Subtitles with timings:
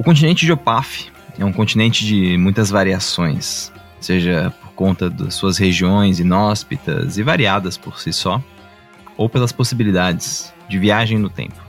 [0.00, 5.58] O continente de Opaf é um continente de muitas variações, seja por conta das suas
[5.58, 8.42] regiões inóspitas e variadas por si só,
[9.14, 11.62] ou pelas possibilidades de viagem no tempo.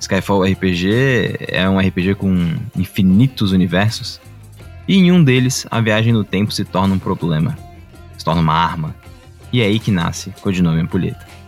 [0.00, 4.18] Skyfall RPG é um RPG com infinitos universos,
[4.88, 7.58] e em um deles a viagem no tempo se torna um problema,
[8.16, 8.96] se torna uma arma,
[9.52, 11.41] e é aí que nasce o codinome Ampulheta.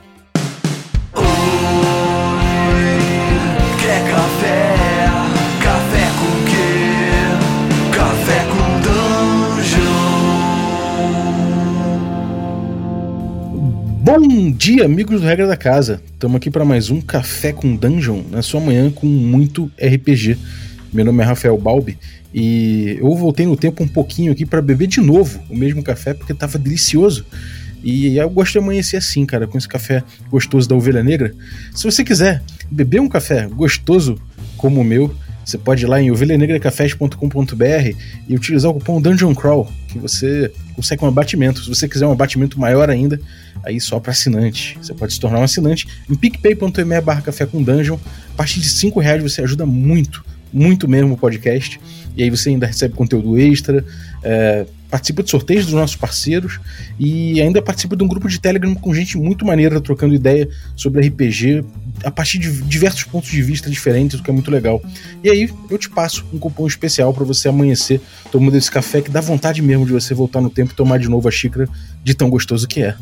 [14.17, 16.01] Bom dia, amigos do Regra da Casa.
[16.13, 20.39] Estamos aqui para mais um Café com Dungeon, na sua manhã com muito RPG.
[20.93, 21.99] Meu nome é Rafael Balbi
[22.33, 26.15] e eu voltei no tempo um pouquinho aqui para beber de novo o mesmo café
[26.15, 27.27] porque estava delicioso.
[27.83, 31.35] E eu gosto de amanhecer assim, cara, com esse café gostoso da ovelha negra.
[31.75, 32.41] Se você quiser
[32.71, 34.17] beber um café gostoso
[34.57, 35.13] como o meu,
[35.45, 37.97] você pode ir lá em ovelhanegracafés.com.br
[38.29, 41.63] e utilizar o cupom Dungeon Crawl, que você consegue um abatimento.
[41.63, 43.21] Se você quiser um abatimento maior ainda,
[43.63, 44.79] aí só para assinante.
[44.81, 47.99] Você pode se tornar um assinante em picpay.me barra café com dungeon.
[48.33, 51.79] A partir de 5 reais você ajuda muito, muito mesmo o podcast.
[52.17, 53.85] E aí você ainda recebe conteúdo extra,
[54.23, 56.61] é, participa de sorteios dos nossos parceiros
[56.99, 61.07] e ainda participa de um grupo de Telegram com gente muito maneira trocando ideia sobre
[61.07, 61.65] RPG
[62.03, 64.83] a partir de diversos pontos de vista diferentes, o que é muito legal.
[65.23, 68.01] E aí eu te passo um cupom especial para você amanhecer
[68.33, 71.09] tomando esse café que dá vontade mesmo de você voltar no tempo e tomar de
[71.09, 71.69] novo a xícara
[72.03, 72.97] de tão gostoso que é.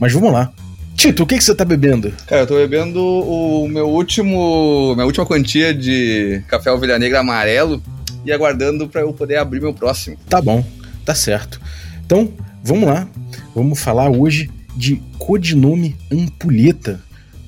[0.00, 0.52] Mas vamos lá.
[0.96, 2.12] Tito, o que, que você tá bebendo?
[2.26, 4.92] Cara, eu tô bebendo o meu último.
[4.94, 7.82] Minha última quantia de café ovelha negra amarelo
[8.24, 10.16] e aguardando para eu poder abrir meu próximo.
[10.28, 10.64] Tá bom,
[11.04, 11.60] tá certo.
[12.04, 12.32] Então,
[12.62, 13.08] vamos lá.
[13.54, 17.00] Vamos falar hoje de codinome Ampulheta.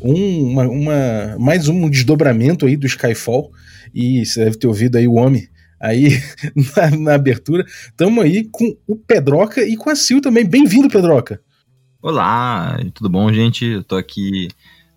[0.05, 3.51] Um, uma, uma- mais um desdobramento aí do Skyfall.
[3.95, 5.49] E você deve ter ouvido aí o homem
[5.81, 6.09] aí
[6.77, 7.65] na, na abertura.
[7.97, 10.45] Tamo aí com o Pedroca e com a Sil também.
[10.45, 11.41] Bem-vindo, Pedroca.
[12.03, 13.65] Olá, tudo bom, gente?
[13.65, 14.49] Eu tô aqui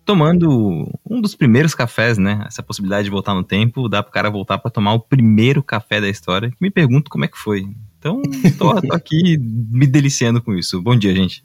[0.04, 2.44] tomando um dos primeiros cafés, né?
[2.46, 6.00] Essa possibilidade de voltar no tempo, dá pro cara voltar pra tomar o primeiro café
[6.02, 6.52] da história.
[6.60, 7.66] Me pergunto como é que foi.
[7.98, 8.20] Então,
[8.58, 10.82] tô, tô aqui me deliciando com isso.
[10.82, 11.44] Bom dia, gente.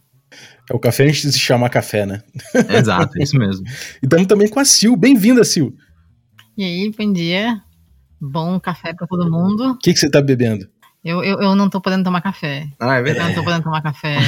[0.69, 2.21] É o café antes de se chamar café, né?
[2.69, 3.65] Exato, é isso mesmo.
[4.01, 4.95] E tamo também com a Sil.
[4.95, 5.69] Bem-vinda, Sil.
[5.69, 5.75] O
[6.57, 7.61] E aí, bom dia.
[8.19, 9.77] Bom café pra todo mundo.
[9.81, 10.67] que, que você tá bebendo?
[11.03, 12.67] Eu, eu, eu não tô podendo tomar café.
[12.79, 14.17] Ah, é Eu não tô podendo tomar café.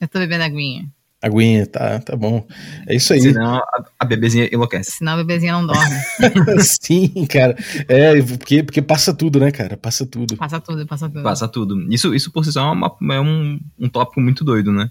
[0.00, 0.04] É.
[0.04, 0.88] Eu tô bebendo aguinha.
[1.20, 2.46] Aguinha, tá, tá bom.
[2.86, 3.20] É isso aí.
[3.20, 3.62] Senão a,
[3.98, 4.92] a bebezinha enlouquece.
[4.92, 5.96] Senão a bebezinha não dorme.
[6.80, 7.56] Sim, cara.
[7.88, 9.76] É, porque, porque passa tudo, né, cara?
[9.76, 10.36] Passa tudo.
[10.36, 11.22] Passa tudo, passa tudo.
[11.24, 11.92] Passa tudo.
[11.92, 14.90] Isso, isso por si só é, uma- é um, um tópico muito doido, né?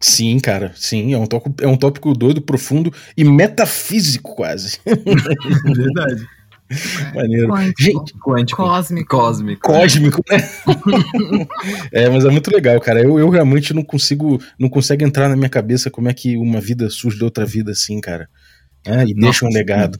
[0.00, 0.72] Sim, cara.
[0.74, 4.80] Sim, é um, tópico, é um tópico doido, profundo e metafísico, quase.
[4.84, 6.26] Verdade.
[7.14, 7.48] Maneiro.
[7.48, 8.62] Quântico, Gente, Quântico.
[8.62, 9.08] cósmico.
[9.16, 9.60] Cósmico.
[9.62, 10.38] cósmico, né?
[11.92, 13.02] é, mas é muito legal, cara.
[13.02, 16.60] Eu, eu realmente não consigo, não consegue entrar na minha cabeça como é que uma
[16.60, 18.28] vida surge de outra vida assim, cara.
[18.86, 19.98] É, e deixa um Nossa, legado.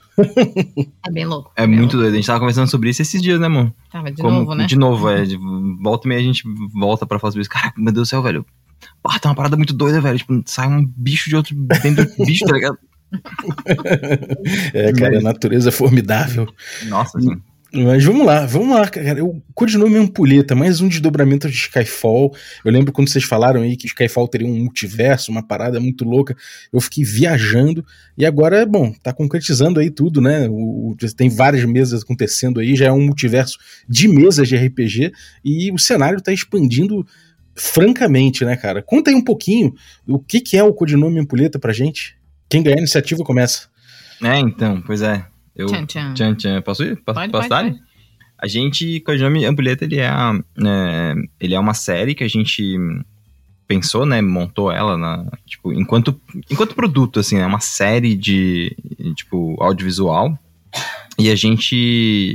[1.07, 1.53] É bem louco.
[1.55, 1.97] É bem muito louco.
[1.99, 2.13] doido.
[2.15, 3.75] A gente tava conversando sobre isso esses dias, né, mano?
[3.93, 4.65] Tava de Como- novo, né?
[4.67, 5.23] De novo, é.
[5.25, 5.37] De
[5.83, 7.51] volta e meia a gente volta pra falar sobre isso.
[7.51, 8.47] Caraca, meu Deus do céu, velho.
[9.03, 10.17] Pá, tá uma parada muito doida, velho.
[10.17, 12.79] Tipo, sai um bicho de outro dentro de outro bicho, tá ligado?
[14.75, 16.47] É, cara, a natureza é formidável.
[16.87, 17.31] Nossa, assim.
[17.73, 19.25] Mas vamos lá, vamos lá, cara.
[19.25, 22.35] O codinome é Ampulheta, mais um desdobramento de Skyfall.
[22.65, 26.37] Eu lembro quando vocês falaram aí que Skyfall teria um multiverso, uma parada muito louca.
[26.73, 27.87] Eu fiquei viajando
[28.19, 30.49] e agora, bom, tá concretizando aí tudo, né?
[30.49, 33.57] O, o- tem várias mesas acontecendo aí, já é um multiverso
[33.89, 35.13] de mesas de RPG
[35.45, 37.07] e o cenário tá expandindo
[37.55, 38.83] francamente, né, cara?
[38.83, 39.75] Conta aí um pouquinho
[40.09, 42.17] o que, que é o codinome Ampulheta pra gente.
[42.51, 43.69] Quem ganhar a iniciativa começa.
[44.23, 45.25] É, então, pois é.
[45.57, 45.67] Eu.
[45.69, 46.15] Tchan, tchan.
[46.15, 46.63] Tchan, tchan.
[46.63, 46.97] Posso ir?
[46.97, 47.71] Posso, Pode, posso pode, dar?
[47.73, 47.91] pode.
[48.43, 52.77] A gente, Codinome Ampulheta, ele é, a- é, ele é uma série que a gente
[53.69, 58.75] pensou, né, montou ela na, tipo, enquanto, enquanto produto, assim, é uma série de,
[59.15, 60.37] tipo, audiovisual,
[61.19, 61.77] e a gente,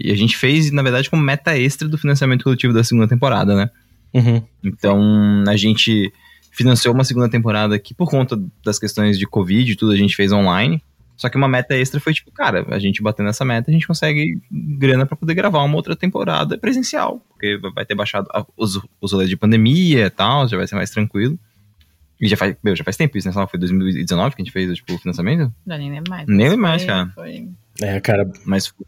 [0.02, 3.54] e a gente fez, na verdade, como meta extra do financiamento coletivo da segunda temporada,
[3.56, 3.69] né,
[4.13, 4.42] Uhum.
[4.63, 6.13] então a gente
[6.56, 10.16] financiou uma segunda temporada que, por conta das questões de Covid e tudo, a gente
[10.16, 10.81] fez online.
[11.18, 13.88] Só que uma meta extra foi tipo, cara, a gente batendo essa meta, a gente
[13.88, 17.22] consegue grana pra poder gravar uma outra temporada presencial.
[17.30, 20.75] Porque vai ter baixado a- os, os rolês de pandemia e tal, já vai ser
[20.75, 21.40] mais tranquilo.
[22.19, 23.48] E já faz, meu, já faz tempo isso, né?
[23.48, 25.54] Foi 2019 que a gente fez tipo, o financiamento?
[25.68, 26.28] Já nem lembro mais.
[26.28, 27.12] Nem lembro mais, foi- cara.
[27.16, 27.50] Foi...
[27.81, 28.86] É, cara, Mas foi.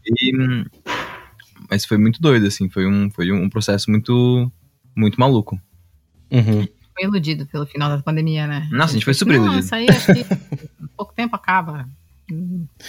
[1.70, 2.68] Mas foi muito doido, assim.
[2.68, 4.50] Foi um, foi um processo muito,
[4.96, 5.60] muito maluco.
[6.30, 6.66] uhum.
[6.98, 8.68] Foi iludido pelo final da pandemia, né?
[8.72, 9.64] Nossa, a gente foi super Não, iludido.
[9.64, 10.24] Isso aí acho que
[10.96, 11.88] pouco tempo acaba.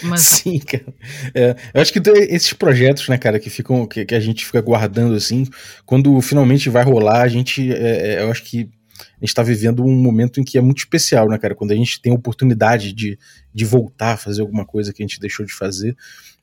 [0.02, 0.92] Mas Sim, cara.
[1.34, 4.60] É, eu acho que esses projetos, né, cara, que ficam, que, que a gente fica
[4.60, 5.46] guardando assim,
[5.86, 8.68] quando finalmente vai rolar, a gente, é, é, eu acho que
[9.00, 11.76] a gente tá vivendo um momento em que é muito especial, né, cara, quando a
[11.76, 13.18] gente tem a oportunidade de,
[13.54, 15.96] de voltar a fazer alguma coisa que a gente deixou de fazer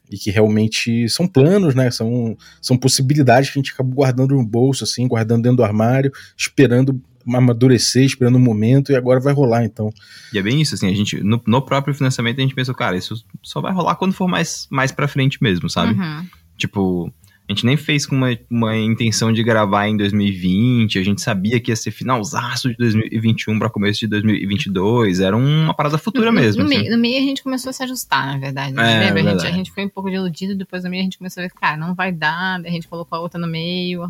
[0.10, 4.46] e que realmente são planos, né, são, são possibilidades que a gente acaba guardando no
[4.46, 7.00] bolso, assim, guardando dentro do armário, esperando
[7.36, 9.92] amadurecer, esperando o momento e agora vai rolar, então.
[10.34, 12.96] E é bem isso, assim, a gente, no, no próprio financiamento a gente pensou, cara,
[12.98, 15.94] isso só vai rolar quando for mais, mais pra frente mesmo, sabe?
[16.00, 16.26] Uhum.
[16.58, 17.14] Tipo,
[17.50, 21.60] a gente nem fez com uma, uma intenção de gravar em 2020, a gente sabia
[21.62, 26.34] que ia ser finalzaço de 2021 pra começo de 2022, era uma parada futura no,
[26.40, 26.64] mesmo.
[26.64, 26.78] No, assim.
[26.80, 28.74] meio, no meio a gente começou a se ajustar, na verdade.
[28.74, 29.08] né?
[29.08, 29.14] É, Lembra?
[29.14, 29.48] A, gente, verdade.
[29.48, 31.78] a gente foi um pouco deludido, depois no meio a gente começou a ver, cara,
[31.78, 34.04] não vai dar, daí a gente colocou a outra no meio,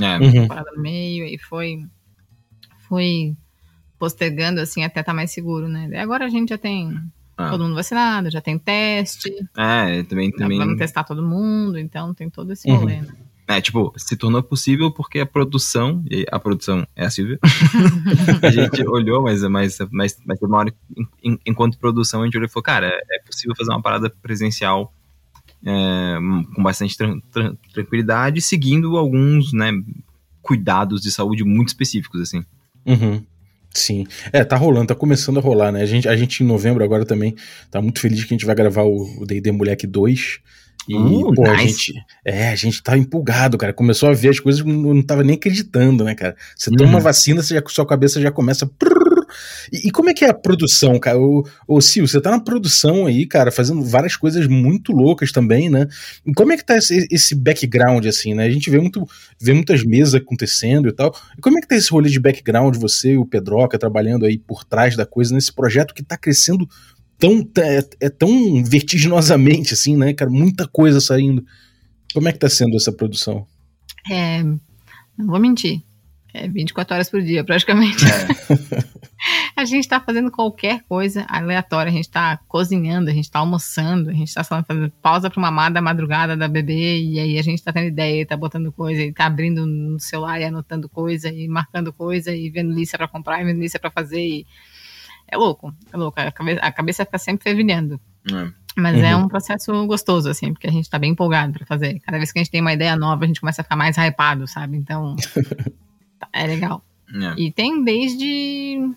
[0.00, 0.48] É, Uhum.
[0.48, 1.84] parada no meio, e foi,
[2.92, 3.34] foi
[3.98, 5.88] postergando, assim, até estar mais seguro, né?
[5.98, 6.92] Agora a gente já tem
[7.38, 7.48] Ah.
[7.48, 12.28] todo mundo vacinado, já tem teste, é, também, também vamos testar todo mundo, então tem
[12.28, 12.76] todo esse Uhum.
[12.76, 13.08] rolê, né?
[13.48, 17.38] É, tipo, se tornou possível porque a produção, e a produção é a Silvia,
[18.42, 20.74] a gente olhou, mas, mas, mas, mas teve uma hora,
[21.24, 24.10] em- enquanto produção, a gente olhou e falou, cara, é, é possível fazer uma parada
[24.10, 24.92] presencial
[25.64, 26.18] é,
[26.54, 29.70] com bastante tran- tran- tranquilidade, seguindo alguns, né,
[30.42, 32.44] cuidados de saúde muito específicos, assim.
[32.86, 33.22] Uhum.
[33.74, 34.06] Sim.
[34.32, 35.80] É, tá rolando, tá começando a rolar, né?
[35.82, 37.34] A gente, a gente em novembro agora também
[37.70, 40.38] tá muito feliz que a gente vai gravar o D&D Moleque 2.
[40.88, 41.68] E, Uh, pô, a nice.
[41.68, 41.92] gente.
[42.24, 43.72] É, a gente tá empolgado, cara.
[43.72, 46.36] Começou a ver as coisas, não, não tava nem acreditando, né, cara?
[46.56, 46.90] Você toma Uhum.
[46.96, 48.66] uma vacina, você já, sua cabeça já começa.
[48.66, 49.01] prrr.
[49.70, 51.18] E, e como é que é a produção, cara?
[51.18, 55.86] Ô, Sil, você tá na produção aí, cara, fazendo várias coisas muito loucas também, né?
[56.26, 58.44] E como é que tá esse, esse background, assim, né?
[58.44, 59.06] A gente vê, muito,
[59.40, 61.14] vê muitas mesas acontecendo e tal.
[61.36, 64.38] E como é que tá esse rolê de background, você e o Pedroca trabalhando aí
[64.38, 66.68] por trás da coisa, nesse projeto que tá crescendo
[67.18, 70.30] tão, é, é tão vertiginosamente, assim, né, cara?
[70.30, 71.44] Muita coisa saindo.
[72.12, 73.46] Como é que tá sendo essa produção?
[74.10, 75.82] É, não vou mentir.
[76.34, 78.04] É 24 horas por dia, praticamente.
[79.56, 81.90] a gente tá fazendo qualquer coisa aleatória.
[81.90, 85.40] A gente tá cozinhando, a gente tá almoçando, a gente tá só fazendo pausa pra
[85.40, 89.02] mamar da madrugada da bebê, e aí a gente tá tendo ideia, tá botando coisa,
[89.02, 93.06] e tá abrindo no celular e anotando coisa, e marcando coisa, e vendo lista pra
[93.08, 94.20] comprar, e vendo lista pra fazer.
[94.20, 94.46] e-
[95.28, 96.18] É louco, é louco.
[96.20, 98.00] A cabeça, a cabeça fica sempre fervilhando.
[98.76, 99.24] Mas é Uhum.
[99.24, 102.00] um processo gostoso, assim, porque a gente tá bem empolgado pra fazer.
[102.00, 103.96] Cada vez que a gente tem uma ideia nova, a gente começa a ficar mais
[103.98, 104.78] hypado, sabe?
[104.78, 105.14] Então,
[106.32, 106.82] é legal.
[107.14, 107.40] É.
[107.40, 108.90] E tem desde.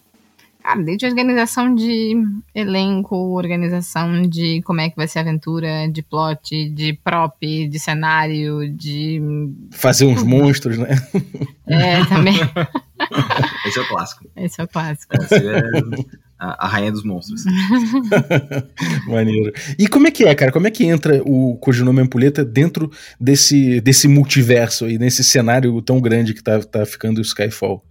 [0.61, 2.15] Cara, desde organização de
[2.55, 7.79] elenco, organização de como é que vai ser a aventura, de plot, de prop, de
[7.79, 9.21] cenário, de.
[9.71, 10.95] Fazer uns monstros, né?
[11.67, 12.35] É, também.
[13.65, 14.25] Esse é o clássico.
[14.35, 15.15] Esse é o clássico.
[15.15, 15.61] Essa é
[16.39, 17.43] a, a rainha dos monstros.
[19.07, 19.51] Maneiro.
[19.79, 20.51] E como é que é, cara?
[20.51, 25.99] Como é que entra o Codinome Ampulheta dentro desse, desse multiverso aí, nesse cenário tão
[26.01, 27.83] grande que tá, tá ficando o Skyfall?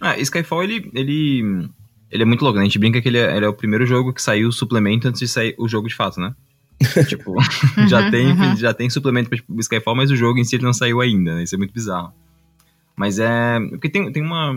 [0.00, 1.68] Ah, Skyfall, ele, ele,
[2.10, 2.62] ele é muito louco, né?
[2.62, 5.08] A gente brinca que ele é, ele é o primeiro jogo que saiu o suplemento
[5.08, 6.34] antes de sair o jogo de fato, né?
[7.06, 7.34] tipo,
[7.88, 8.56] já, Uhum, tem, uhum.
[8.56, 11.36] já tem suplemento pra tipo, Skyfall, mas o jogo em si ele não saiu ainda,
[11.36, 11.42] né?
[11.44, 12.12] Isso é muito bizarro.
[12.96, 13.58] Mas é.
[13.70, 14.54] Porque tem, tem uma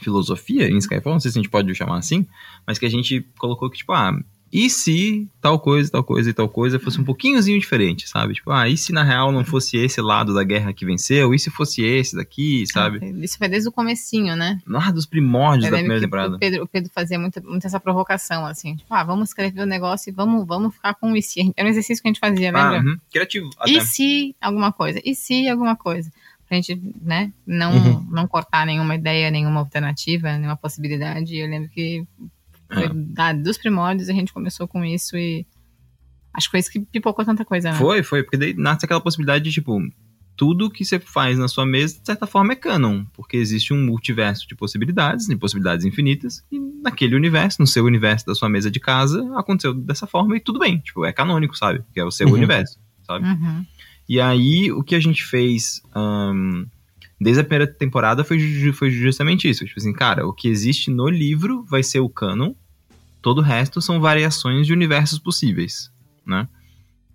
[0.00, 2.26] filosofia em Skyfall, não sei se a gente pode chamar assim,
[2.66, 4.18] mas que a gente colocou que, tipo, ah,
[4.52, 8.34] e se tal coisa, tal coisa e tal coisa fosse um pouquinhozinho diferente, sabe?
[8.34, 11.34] Tipo, ah, e se na real não fosse esse lado da guerra que venceu?
[11.34, 13.00] E se fosse esse daqui, sabe?
[13.22, 14.60] Isso foi desde o comecinho, né?
[14.66, 16.36] Lá dos primórdios da primeira temporada.
[16.36, 18.76] O Pedro, o Pedro fazia muito, muito essa provocação, assim.
[18.76, 21.52] Tipo, ah, vamos escrever o negócio e vamos, vamos ficar com o e se.
[21.56, 22.90] Era um exercício que a gente fazia, Ah, lembra?
[22.92, 22.98] uhum.
[23.10, 23.72] Criativo, até.
[23.72, 25.00] E se alguma coisa?
[25.04, 26.10] E se alguma coisa?
[26.48, 28.06] Pra gente, né, não, Uhum.
[28.10, 31.34] não cortar nenhuma ideia, nenhuma alternativa, nenhuma possibilidade.
[31.34, 32.04] E eu lembro que
[32.72, 32.90] foi É.
[32.94, 35.44] da- dos primórdios a gente começou com isso e
[36.32, 37.78] acho que foi isso que pipocou tanta coisa, né?
[37.78, 39.80] Foi, foi, porque daí nasce aquela possibilidade de, tipo,
[40.36, 43.84] tudo que você faz na sua mesa, de certa forma, é canon, porque existe um
[43.84, 48.70] multiverso de possibilidades, de possibilidades infinitas, e naquele universo, no seu universo da sua mesa
[48.70, 51.82] de casa, aconteceu dessa forma e tudo bem, tipo, é canônico, sabe?
[51.92, 52.34] Que é o seu Uhum.
[52.34, 53.24] universo, sabe?
[53.26, 53.64] Uhum.
[54.08, 56.64] E aí, o que a gente fez ahn,
[57.20, 58.38] desde a primeira temporada foi,
[58.72, 59.64] foi justamente isso.
[59.64, 62.54] Tipo assim, cara, o que existe no livro vai ser o canon,
[63.20, 65.90] todo o resto são variações de universos possíveis,
[66.24, 66.48] né?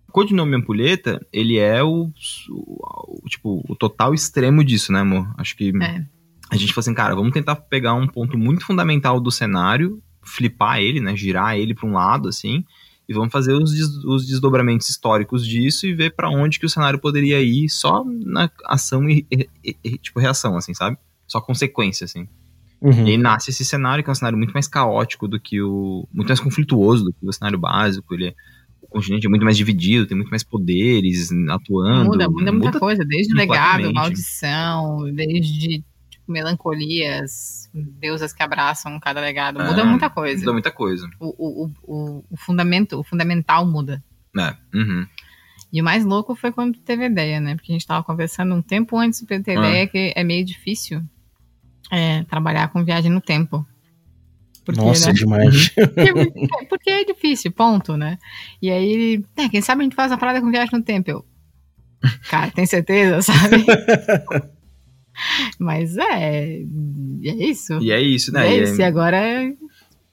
[0.07, 2.12] O Codinome Ampulheta, ele é o,
[2.50, 5.33] o- o, tipo, o total extremo disso, né, amor?
[5.38, 6.03] Acho que É.
[6.50, 10.79] a gente falou assim, cara, vamos tentar pegar um ponto muito fundamental do cenário, flipar
[10.79, 12.65] ele, né, girar ele para um lado, assim,
[13.12, 16.70] e vamos fazer os, des- os desdobramentos históricos disso e ver para onde que o
[16.70, 19.48] cenário poderia ir só na ação e, e-
[19.84, 20.98] e- tipo reação, assim, sabe?
[21.27, 22.27] Só consequência, assim.
[22.82, 23.06] Uhum.
[23.08, 26.08] E aí nasce esse cenário, que é um cenário muito mais caótico do que o.
[26.12, 28.13] muito mais conflituoso do que o cenário básico.
[28.15, 28.36] Ele é-
[28.82, 32.06] o continente é muito mais dividido, tem muito mais poderes atuando.
[32.10, 35.84] Muda, muda muita coisa, desde legado, maldição, desde
[36.31, 39.63] melancolias, deusas que abraçam cada legado.
[39.63, 40.39] Muda É, muita coisa.
[40.39, 41.09] Muda muita coisa.
[41.19, 44.03] O, o, o, o, fundamento, o fundamental muda.
[44.38, 44.55] É.
[44.73, 45.05] Uhum.
[45.73, 47.55] E o mais louco foi quando teve a ideia, né?
[47.55, 49.59] Porque a gente tava conversando um tempo antes de ter Ah.
[49.59, 51.01] ideia que é meio difícil
[51.91, 53.65] é, trabalhar com viagem no tempo.
[54.65, 55.13] Porque, Nossa, né?
[55.13, 55.69] demais.
[55.73, 58.17] porque, porque é difícil, ponto, né?
[58.61, 61.09] E aí, é, quem sabe a gente faz uma parada com viagem no tempo.
[61.09, 61.25] Eu,
[62.29, 63.65] cara, tem certeza, sabe?
[65.60, 67.80] Mas é, é isso.
[67.82, 68.48] E é isso, né?
[68.48, 68.82] é E isso.
[68.82, 69.53] E agora é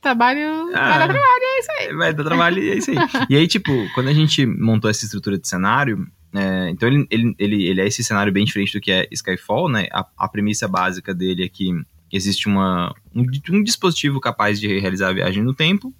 [0.00, 0.70] trabalho.
[0.74, 0.88] Ah.
[0.88, 1.96] vai dar trabalho, é isso aí.
[1.96, 2.96] Vai dar trabalho e é isso aí.
[3.30, 7.34] E aí, tipo, quando a gente montou essa estrutura de cenário, é, então ele, ele,
[7.38, 9.86] ele, ele é esse cenário bem diferente do que é Skyfall, né?
[9.92, 11.70] A, a premissa básica dele é que
[12.12, 15.94] existe uma, um, um dispositivo capaz de realizar a viagem no tempo,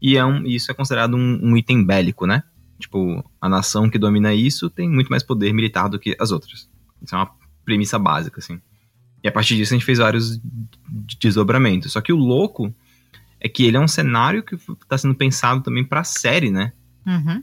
[0.00, 2.42] e é um, isso é considerado um, um item bélico, né?
[2.78, 6.68] Tipo, a nação que domina isso tem muito mais poder militar do que as outras.
[7.00, 7.30] Isso é uma
[7.64, 8.60] premissa básica, assim.
[9.22, 10.40] E a partir disso a gente fez vários
[11.20, 11.92] desdobramentos.
[11.92, 12.74] Só que o louco
[13.40, 14.56] é que ele é um cenário que
[14.88, 16.72] tá sendo pensado também pra série, né?
[17.06, 17.42] Uhum.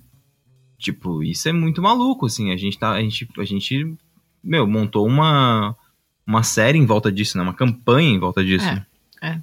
[0.77, 2.51] Tipo, isso é muito maluco, assim.
[2.51, 2.91] A gente tá.
[2.91, 3.95] A gente, a gente
[4.43, 5.75] meu, montou uma,
[6.25, 7.43] uma série em volta disso, né?
[7.43, 8.65] Uma campanha em volta disso.
[9.21, 9.39] É.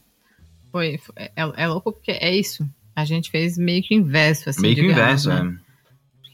[0.73, 2.69] Foi, foi- é, é louco porque é isso.
[2.95, 4.63] A gente fez meio que inverso, assim.
[4.63, 5.59] Meio que digamos, inverso, né?
[5.63, 5.66] é.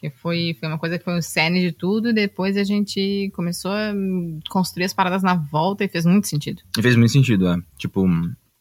[0.03, 3.31] Porque foi, foi uma coisa que foi o cerne de tudo, e depois a gente
[3.37, 3.95] começou a
[4.51, 6.61] construir as paradas na volta e fez muito sentido.
[6.77, 7.57] E fez muito sentido, é.
[7.79, 8.05] Tipo,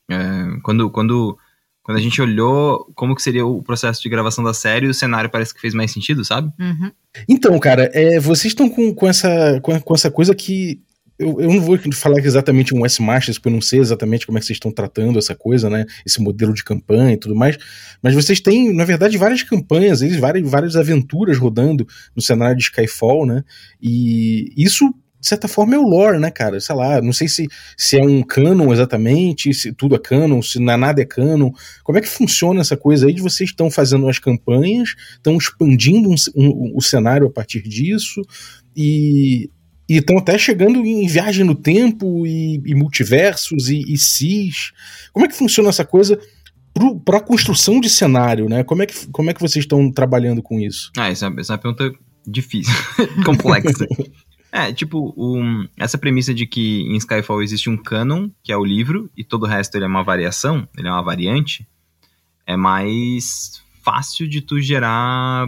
[0.07, 1.35] é, quando, quando,
[1.81, 5.31] quando a gente olhou como que seria o processo de gravação da série, o cenário
[5.31, 6.51] parece que fez mais sentido, sabe?
[6.59, 6.91] Uhum.
[7.27, 10.79] Então, cara, é, vocês estão com, com, essa, com, com essa coisa que.
[11.21, 14.41] Eu, eu não vou falar exatamente um S-Masters, porque eu não sei exatamente como é
[14.41, 15.85] que vocês estão tratando essa coisa, né?
[16.05, 17.57] Esse modelo de campanha e tudo mais.
[18.01, 22.63] Mas vocês têm, na verdade, várias campanhas, eles, várias, várias aventuras rodando no cenário de
[22.63, 23.43] Skyfall, né?
[23.81, 26.59] E isso, de certa forma, é o lore, né, cara?
[26.59, 27.47] Sei lá, não sei se,
[27.77, 31.51] se é um canon exatamente, se tudo é canon, se nada é canon.
[31.83, 36.09] Como é que funciona essa coisa aí de vocês estão fazendo as campanhas, estão expandindo
[36.09, 38.21] um, um- o cenário a partir disso
[38.75, 39.49] e
[39.91, 44.71] e estão até chegando em viagem no tempo e, e multiversos e, e cis.
[45.11, 46.17] Como é que funciona essa coisa
[47.03, 48.63] para a construção de cenário, né?
[48.63, 50.93] Como é que, como é que vocês estão trabalhando com isso?
[50.97, 51.91] Ah, essa, essa é uma pergunta
[52.25, 52.73] difícil,
[53.25, 53.85] complexa.
[54.53, 58.65] É, tipo, um, essa premissa de que em Skyfall existe um canon, que é o
[58.65, 61.65] livro, e todo o resto ele é uma variação, ele é uma variante,
[62.45, 65.47] é mais fácil de tu gerar,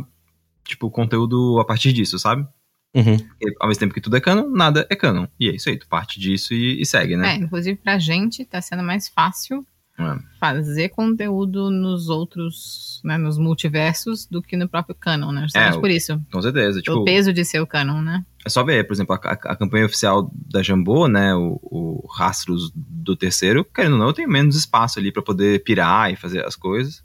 [0.63, 2.47] tipo, conteúdo a partir disso, sabe?
[2.95, 3.17] Uhum.
[3.17, 5.25] Porque, ao mesmo tempo que tudo é canon, nada é canon.
[5.39, 7.35] E é isso aí, tu parte disso e, e segue, É, né?
[7.35, 9.65] inclusive pra gente tá sendo mais fácil
[9.99, 10.15] É.
[10.39, 15.41] fazer conteúdo nos outros, né, nos multiversos do que no próprio canon, né?
[15.43, 16.21] Justamente É, por isso.
[16.31, 16.81] Com certeza.
[16.81, 18.23] Tipo, o peso de ser o canon, né?
[18.45, 22.07] É só ver, por exemplo, a, a- a campanha oficial da Jambô, né, o, o
[22.15, 26.15] Rastros do Terceiro, querendo ou não, eu tenho menos espaço ali pra poder pirar e
[26.15, 27.03] fazer as coisas.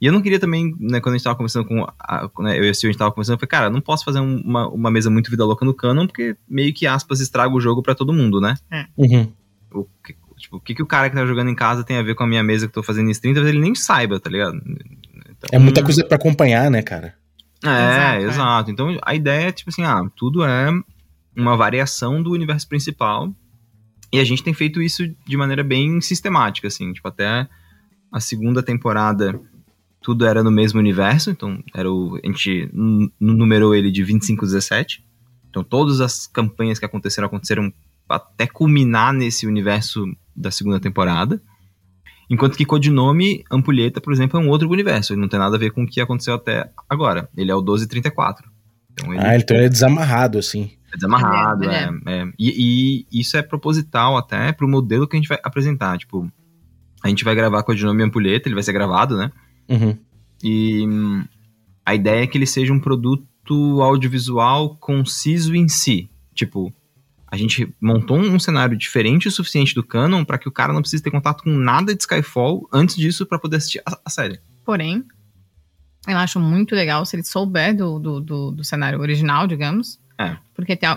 [0.00, 2.64] E eu não queria também, né, quando a gente tava conversando com, a, né, eu
[2.64, 4.66] e a Sil, a gente tava conversando, eu falei, cara, não posso fazer um- uma,
[4.68, 7.94] uma mesa muito vida louca no canon, porque meio que, aspas, estraga o jogo pra
[7.94, 8.54] todo mundo, né?
[8.96, 9.30] Uhum.
[9.72, 12.02] O, que- tipo, o que, que o cara que tá jogando em casa tem a
[12.02, 14.18] ver com a minha mesa que eu tô fazendo em stream, talvez ele nem saiba,
[14.18, 14.56] tá ligado?
[14.56, 17.14] Então, É muita coisa para acompanhar, né, cara?
[17.62, 18.72] É, Exato, exato, é.
[18.72, 20.70] Então a ideia é tipo assim, ah, tudo é
[21.36, 23.30] uma variação do universo principal.
[24.10, 27.46] E a gente tem feito isso de maneira bem sistemática, assim, tipo, até
[28.10, 29.38] a segunda temporada
[30.02, 32.70] tudo era no mesmo universo, então era o, a gente
[33.20, 35.04] numerou ele de 2517.
[35.48, 37.72] Então todas as campanhas que aconteceram aconteceram
[38.08, 40.04] até culminar nesse universo
[40.34, 41.40] da segunda temporada.
[42.30, 45.12] Enquanto que Codinome Ampulheta, por exemplo, é um outro universo.
[45.12, 47.28] Ele não tem nada a ver com o que aconteceu até agora.
[47.36, 48.48] Ele é o 1234.
[48.92, 50.70] Então ele Ah, então ele é desamarrado, assim.
[50.92, 51.64] é desamarrado.
[51.64, 52.32] Ele é, é, é.
[52.38, 55.98] E, e isso é proposital até pro modelo que a gente vai apresentar.
[55.98, 56.30] Tipo,
[57.02, 59.32] a gente vai gravar Codinome Ampulheta, ele vai ser gravado, né?
[59.70, 59.96] Uhum.
[60.42, 61.24] E hum,
[61.86, 66.10] a ideia é que ele seja um produto audiovisual conciso em si.
[66.34, 66.72] Tipo,
[67.26, 70.80] a gente montou um cenário diferente o suficiente do canon para que o cara não
[70.80, 74.40] precise ter contato com nada de Skyfall antes disso para poder assistir a, a série.
[74.64, 75.04] Porém,
[76.08, 80.00] eu acho muito legal se ele souber do, do, do, do cenário original, digamos.
[80.18, 80.36] É.
[80.54, 80.88] Porque tem,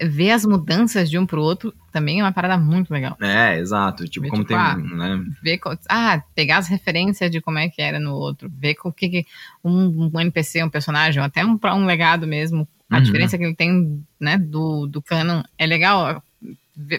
[0.00, 3.16] ver as mudanças de um pro outro também é uma parada muito legal.
[3.20, 4.04] É, exato.
[4.04, 4.56] Tipo, Tipo, como tem.
[4.56, 5.22] ah, né?
[5.42, 8.50] Ver, ah, pegar as referências de como é que era no outro.
[8.52, 9.26] Ver o que, que
[9.62, 12.66] um, um NPC, um personagem, ou até um, um legado mesmo.
[12.90, 13.02] A Uhum.
[13.02, 16.22] diferença que ele tem, né, do, do canon é legal.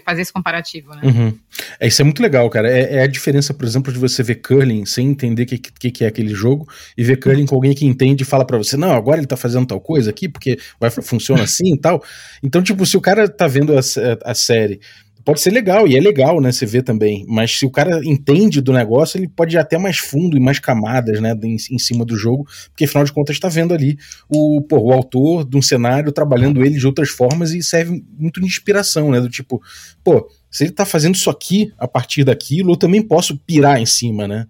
[0.06, 1.02] Fazer esse comparativo, né?
[1.04, 1.38] Uhum.
[1.80, 2.70] É, isso é muito legal, cara.
[2.70, 5.92] É, é a diferença, por exemplo, de você ver curling sem entender o que, que,
[5.92, 6.68] que é aquele jogo
[6.98, 9.36] e ver curling com alguém que entende e fala pra você, não, agora ele tá
[9.36, 12.04] fazendo tal coisa aqui porque vai, funciona assim e tal.
[12.42, 13.82] Então, tipo, se o cara tá vendo a,
[14.24, 14.80] a série,
[15.26, 18.62] pode ser legal, e é legal, né, você vê também, mas se o cara entende
[18.62, 22.06] do negócio, ele pode ir até mais fundo e mais camadas, né, em, em cima
[22.06, 23.98] do jogo, porque afinal de contas tá vendo ali
[24.30, 28.40] o, pô, o autor de um cenário trabalhando ele de outras formas e serve muito
[28.40, 29.60] de inspiração, né, do tipo,
[30.04, 33.86] pô, se ele tá fazendo isso aqui a partir daquilo, eu também posso pirar em
[33.86, 34.48] cima, né?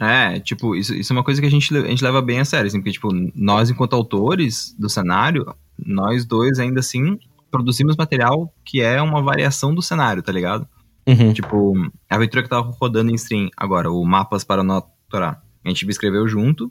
[0.00, 2.44] É, tipo, isso, isso é uma coisa que a gente, a gente leva bem a
[2.44, 5.46] sério, assim, porque, tipo, nós, enquanto autores do cenário,
[5.78, 7.18] nós dois, ainda assim,
[7.50, 10.66] produzimos material que é uma variação do cenário, tá ligado?
[11.06, 11.32] Uhum.
[11.32, 11.74] Tipo,
[12.08, 16.28] a aventura que tava rodando em stream agora, o Mapas para Notorar, a gente escreveu
[16.28, 16.70] junto,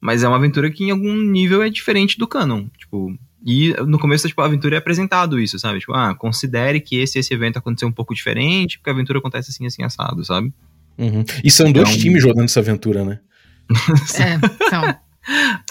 [0.00, 3.16] mas é uma aventura que em algum nível é diferente do canon, tipo...
[3.48, 5.78] E no começo, tipo, a aventura é apresentado isso, sabe?
[5.78, 9.50] Tipo, ah, considere que esse esse evento aconteceu um pouco diferente, porque a aventura acontece
[9.52, 10.52] assim, assim, assado, sabe?
[10.98, 11.24] Uhum.
[11.44, 13.20] E são dois Então- times jogando essa aventura, né?
[14.20, 14.34] É,
[14.66, 14.96] então,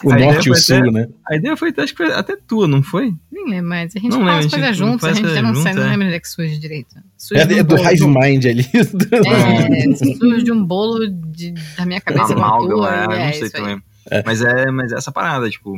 [0.03, 1.07] O A norte e o foi sul, até- né?
[1.29, 3.13] A ideia foi, acho que foi até tua, não foi?
[3.31, 3.95] nem lembro mais.
[3.95, 5.53] A gente Não faz lembro, a gente coisas não juntos, a gente já coisa não
[5.55, 5.89] junto, não é.
[5.89, 6.95] lembro onde é que surge direito.
[7.17, 8.65] Surge É, de um é do Hive Mind ali.
[8.73, 13.15] É, surge um bolo de, da minha cabeça com a Amálgama, tua, é, e não
[13.15, 13.81] é sei também.
[14.25, 15.73] Mas é, mas é essa parada, tipo.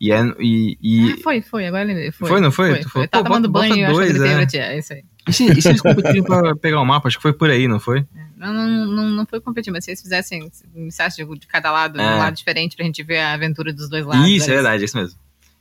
[0.00, 0.22] E é.
[0.38, 2.10] E, e, Ah, foi, foi, agora eu lembrei.
[2.10, 2.70] Foi, Foi, não foi?
[2.70, 2.90] Foi, Tu foi.
[2.92, 4.60] falou, Eu tava pô, tomando bota- banho e eu acho que é.
[4.74, 5.02] É isso aí.
[5.30, 7.08] E se, e se eles competiram pra pegar o mapa?
[7.08, 8.06] Acho que foi por aí, não foi?
[8.36, 12.00] Não, não, não, não foi competir, mas se eles fizessem iniciasse de, de cada lado,
[12.00, 12.14] É.
[12.14, 14.28] um lado diferente, pra gente ver a aventura dos dois lados.
[14.28, 15.18] isso, é era verdade, é isso mesmo.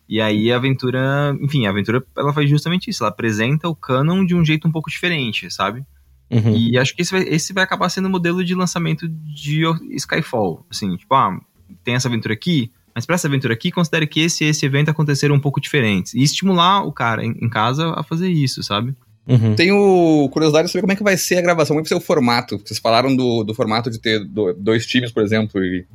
[0.07, 1.37] E aí a aventura.
[1.39, 3.03] Enfim, a aventura ela faz justamente isso.
[3.03, 5.85] Ela apresenta o canon de um jeito um pouco diferente, sabe?
[6.31, 6.55] Uhum.
[6.55, 9.61] E acho que esse vai, esse vai acabar sendo o modelo de lançamento de
[9.91, 10.65] Skyfall.
[10.69, 11.39] Assim, tipo, ah,
[11.83, 14.89] tem essa aventura aqui, mas pra essa aventura aqui, considere que esse e esse evento
[14.89, 16.13] aconteceram um pouco diferentes.
[16.15, 18.95] E estimular o cara em, em casa a fazer isso, sabe?
[19.29, 19.55] Uhum.
[19.55, 21.99] Tenho curiosidade de saber como é que vai ser a gravação, como é que vai
[21.99, 22.57] ser o formato.
[22.57, 25.85] Vocês falaram do, do formato de ter do- dois times, por exemplo, e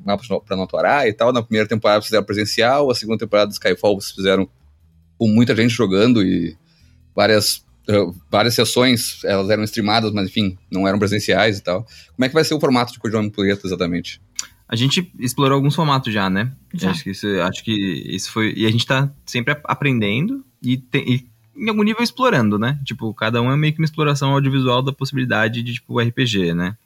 [0.46, 1.32] pra Notorá e tal.
[1.32, 4.48] Na primeira temporada vocês fizeram presencial, a segunda temporada do Skyfall vocês fizeram
[5.18, 6.56] com muita gente jogando e
[7.14, 11.86] várias, eh, várias sessões, elas eram streamadas, mas enfim, não eram presenciais e tal.
[12.14, 14.20] Como é que vai ser o formato de Codinome Ampulheta exatamente?
[14.68, 16.50] A gente explorou alguns formatos já, né?
[16.72, 16.90] Já.
[16.90, 17.72] Acho que isso, acho que
[18.14, 18.54] isso foi.
[18.56, 22.78] E a gente tá sempre ap- aprendendo e, te- e em algum nível explorando, né?
[22.84, 26.76] Tipo, cada um é meio que uma exploração audiovisual da possibilidade de, tipo, RPG, né?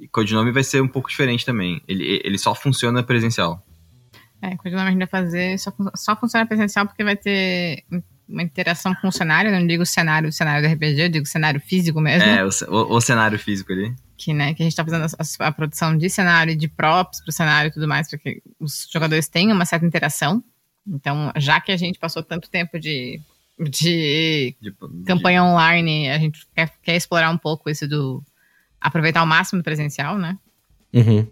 [0.00, 1.80] E Codinome vai ser um pouco diferente também.
[1.86, 3.64] Ele, ele só funciona presencial.
[4.40, 7.84] É, continuamente a gente vai fazer, só, só funciona presencial porque vai ter
[8.28, 11.60] uma interação com o cenário, eu não digo cenário, cenário do RPG, eu digo cenário
[11.60, 12.28] físico mesmo.
[12.28, 13.94] É, o, o- o cenário físico ali.
[14.16, 17.22] que, né, que a gente tá fazendo a, a produção de cenário e de props
[17.22, 20.42] pro cenário e tudo mais, para que os jogadores tenham uma certa interação.
[20.86, 23.20] Então, já que a gente passou tanto tempo de,
[23.58, 28.22] de de- de- campanha online, a gente quer, quer explorar um pouco isso do
[28.80, 30.36] aproveitar o máximo do presencial, né?
[30.92, 31.26] Uhum.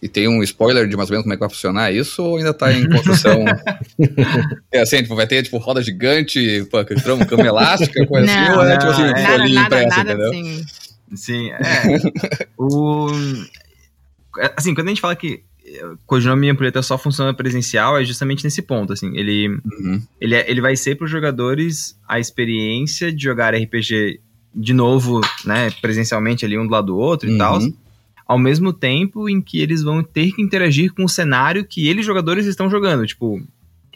[0.00, 2.36] E tem um spoiler de mais ou menos como é que vai funcionar isso ou
[2.36, 3.44] ainda tá em construção?
[4.70, 8.64] é assim, tipo, vai ter tipo roda gigante, pô, cama cama elástica, coisa assim, ou
[8.64, 9.22] é tipo assim, não, é.
[9.22, 10.28] nada, nada, impressa, nada entendeu?
[10.28, 10.64] assim.
[11.16, 12.46] Sim, é.
[12.56, 13.08] o,
[14.38, 15.42] é, assim, quando a gente fala que
[16.06, 19.16] Codinome e Ampulheta só funciona presencial, é justamente nesse ponto, assim.
[19.16, 20.02] Ele, Uhum.
[20.20, 24.20] ele, é- ele vai ser para os jogadores a experiência de jogar RPG
[24.54, 27.38] de novo, né, presencialmente ali um do lado do outro e Uhum.
[27.38, 27.58] tal,
[28.26, 32.04] ao mesmo tempo em que eles vão ter que interagir com o cenário que eles
[32.04, 33.40] jogadores estão jogando, tipo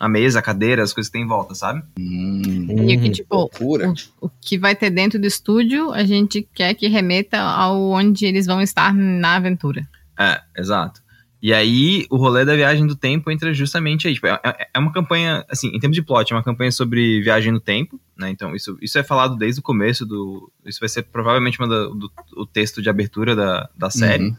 [0.00, 1.80] a mesa, a cadeira, as coisas que tem em volta, sabe?
[1.98, 3.88] Hum, E o que, tipo, loucura.
[4.20, 8.26] o, o que vai ter dentro do estúdio, a gente quer que remeta ao onde
[8.26, 9.86] eles vão estar na aventura.
[10.18, 11.00] É, exato.
[11.42, 14.14] E aí, o rolê da viagem do tempo entra justamente aí.
[14.14, 17.20] Tipo, é, é- é uma campanha, assim, em termos de plot, é uma campanha sobre
[17.20, 18.30] viagem no tempo, né?
[18.30, 20.52] Então, isso, isso é falado desde o começo do.
[20.64, 24.26] Isso vai ser provavelmente uma da- do, o texto de abertura da, da série.
[24.26, 24.36] Uhum.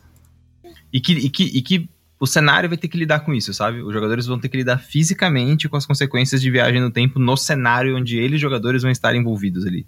[0.93, 1.89] E, que, e, que, e que
[2.19, 3.81] o cenário vai ter que lidar com isso, sabe?
[3.81, 7.35] Os jogadores vão ter que lidar fisicamente com as consequências de viagem no tempo no
[7.35, 9.85] cenário onde eles, jogadores, vão estar envolvidos ali.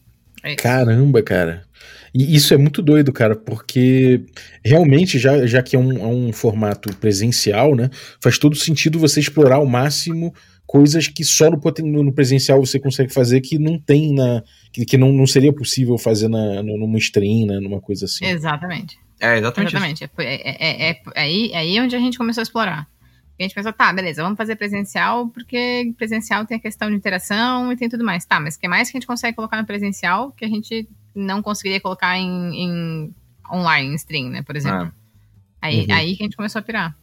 [0.58, 1.64] Caramba, cara.
[2.18, 4.24] E isso é muito doido, cara, porque
[4.64, 7.90] realmente, já, já que é um, é um formato presencial, né,
[8.22, 10.34] faz todo sentido você explorar ao máximo
[10.66, 14.42] coisas que só no, no presencial você consegue fazer que não tem na.
[14.72, 18.26] que, que não, não seria possível fazer na, no- numa stream, né, numa coisa assim.
[18.26, 18.98] Exatamente.
[19.20, 19.76] É, exatamente.
[19.76, 20.04] Exatamente.
[20.06, 22.88] É, é, é, é, é aí, é aí onde a gente começou a explorar.
[23.38, 27.74] A gente pensou, tá, beleza, vamos fazer presencial, porque presencial tem a questão de interação
[27.74, 28.26] e tem tudo mais.
[28.26, 30.88] Tá, mas o que mais que a gente consegue colocar no presencial que a gente
[31.16, 33.16] não conseguiria colocar em, em
[33.52, 34.86] online, em stream, né, por exemplo.
[34.88, 34.92] É.
[35.62, 35.94] Aí, Uhum.
[35.96, 36.96] aí que a gente começou a pirar.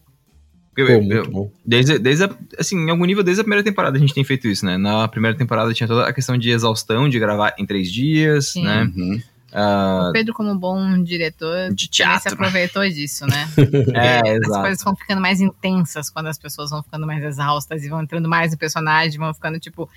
[0.75, 3.97] Porque Pô, eu- eu- desde, desde a- assim, em algum nível, desde a primeira temporada
[3.97, 4.79] a gente tem feito isso, né?
[4.79, 8.65] Na primeira temporada tinha toda a questão de exaustão, de gravar em três dias, Sim.
[8.65, 8.85] né?
[8.97, 9.23] Uhum.
[9.55, 12.33] Ah, O Pedro, como bom diretor, de ele se teatro.
[12.33, 13.47] aproveitou disso, né?
[13.95, 14.61] É, As exato.
[14.63, 18.27] coisas vão ficando mais intensas quando as pessoas vão ficando mais exaustas e vão entrando
[18.27, 19.91] mais no personagem, vão ficando, tipo,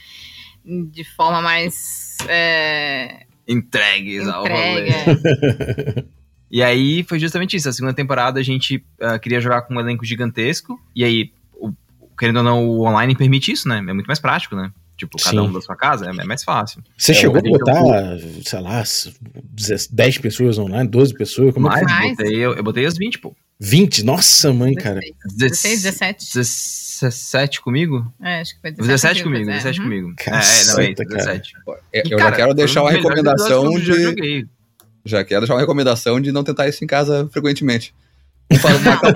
[0.66, 2.18] de forma mais.
[2.28, 4.90] É, Entregues ao rolê.
[4.90, 6.06] entrega.
[6.52, 7.68] E aí foi justamente isso.
[7.68, 10.80] A segunda temporada a gente ah, queria jogar com um elenco gigantesco.
[10.96, 11.74] E aí, o-
[12.18, 13.78] querendo ou não, o online permite isso, né?
[13.80, 14.72] É muito mais prático, né?
[14.98, 15.48] Tipo, cada Sim.
[15.50, 16.82] um da sua casa, é é mais fácil.
[16.98, 18.82] Você É, chegou a eu- botar, sei lá,
[19.92, 21.54] 10 pessoas online, 12 pessoas?
[21.54, 21.86] Como é que foi?
[21.88, 22.16] Mais?
[22.18, 23.36] botei, eu, eu botei as 20, pô.
[23.60, 24.04] 20?
[24.04, 25.00] Nossa, mãe, cara.
[25.38, 26.34] 16, 17.
[26.34, 28.12] 17 comigo?
[28.22, 28.88] É, acho que foi 17.
[29.22, 29.54] 17 comigo, é.
[29.54, 29.86] 17 Uhum.
[29.86, 30.14] comigo.
[30.18, 31.16] Caceta, é, não, é isso, cara.
[31.18, 31.54] 17.
[31.94, 34.48] É, E, eu cara, já quero deixar uma um recomendação de.
[35.06, 37.94] Já quero deixar uma recomendação de não tentar isso em casa frequentemente.
[38.50, 39.10] Vamos, fazer- marcar,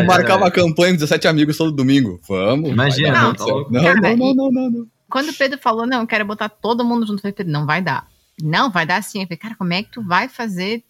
[0.00, 2.20] É marcar- é uma campanha com 17 amigos todo domingo.
[2.28, 2.70] Vamos.
[2.70, 3.32] Imagina, não,
[3.70, 4.86] não, Cara, não, não, não, não, não.
[5.08, 7.66] Quando o Pedro falou, não, eu quero botar todo mundo junto, eu falei, Pedro, não
[7.66, 8.06] vai dar.
[8.42, 9.20] Não, vai dar sim.
[9.20, 10.82] Eu falei, cara, como é que tu vai fazer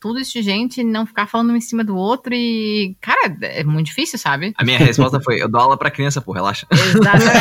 [0.00, 2.96] tudo isso de gente não ficar falando um em cima do outro e.
[3.00, 4.54] Cara, é muito difícil, sabe?
[4.56, 6.66] A minha resposta foi: eu dou aula pra criança, pô, relaxa.
[6.72, 7.32] Exatamente.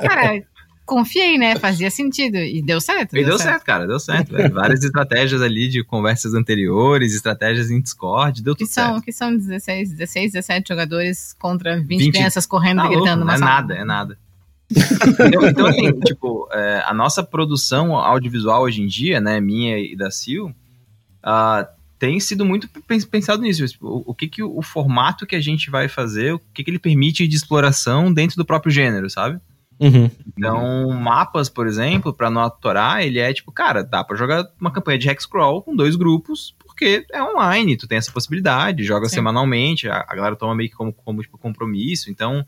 [0.00, 0.42] cara,
[0.84, 1.56] confiei, né?
[1.56, 2.36] Fazia sentido.
[2.38, 3.16] E deu certo.
[3.16, 4.32] E deu certo, cara, deu certo.
[4.32, 4.52] velho.
[4.54, 9.04] Várias estratégias ali de conversas anteriores, estratégias em Discord, deu Que tudo são, certo.
[9.04, 12.12] que são 16, 16, 17 jogadores contra 20, 20.
[12.12, 13.06] crianças correndo Tá e gritando.
[13.06, 13.50] louco, numa é sala.
[13.50, 14.18] nada, é nada.
[15.06, 15.46] Entendeu?
[15.46, 20.10] então, assim, tipo, é, a nossa produção audiovisual hoje em dia, né, minha e da
[20.10, 20.52] Sil,
[21.22, 23.66] ah, tem sido muito pen- pensado nisso.
[23.66, 26.64] tipo, o, o que que o, o formato que a gente vai fazer, o que
[26.64, 29.40] que ele permite de exploração dentro do próprio gênero, sabe?
[29.78, 30.10] Uhum.
[30.36, 34.70] Então, mapas, por exemplo, pra não atorar, ele é tipo, cara, dá pra jogar uma
[34.70, 39.16] campanha de Hexcrawl com dois grupos, porque é online, tu tem essa possibilidade, joga Sim.
[39.16, 42.46] semanalmente, a, a galera toma meio que como, como tipo, compromisso, então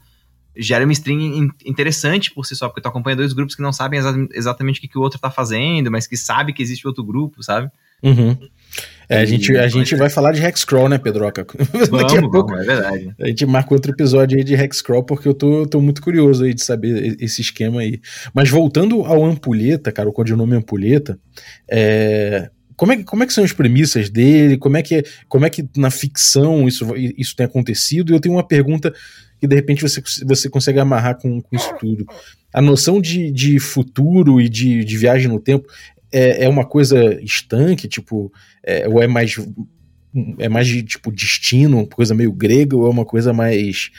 [0.57, 3.73] gera uma stream in- interessante por si só, porque tu acompanha dois grupos que não
[3.73, 6.87] sabem exa- exatamente o que, que o outro tá fazendo, mas que sabe que existe
[6.87, 7.71] outro grupo, sabe?
[8.03, 8.37] Uhum.
[9.09, 11.47] É, a gente, a gente vai falar de Hexcrawl, né, Pedroca?
[11.91, 13.15] Daqui a pouco vamos, é verdade.
[13.21, 16.55] a gente marca outro episódio aí de Hexcrawl, porque eu tô, tô muito curioso aí
[16.55, 18.01] de saber esse esquema aí.
[18.35, 21.19] Mas voltando ao Ampulheta, cara, o codinome Ampulheta,
[21.71, 24.57] é, como, é, como é que são as premissas dele?
[24.57, 28.11] Como é que, como é que na ficção isso, isso tem acontecido?
[28.13, 28.93] E eu tenho uma pergunta
[29.45, 32.07] que de repente você, você consegue amarrar com, com isso tudo.
[32.53, 35.67] A noção de, de futuro e de, de viagem no tempo
[36.11, 39.37] é, é uma coisa estanque, tipo, é, ou é mais
[40.39, 43.91] é mais de tipo destino, coisa meio grega, ou é uma coisa mais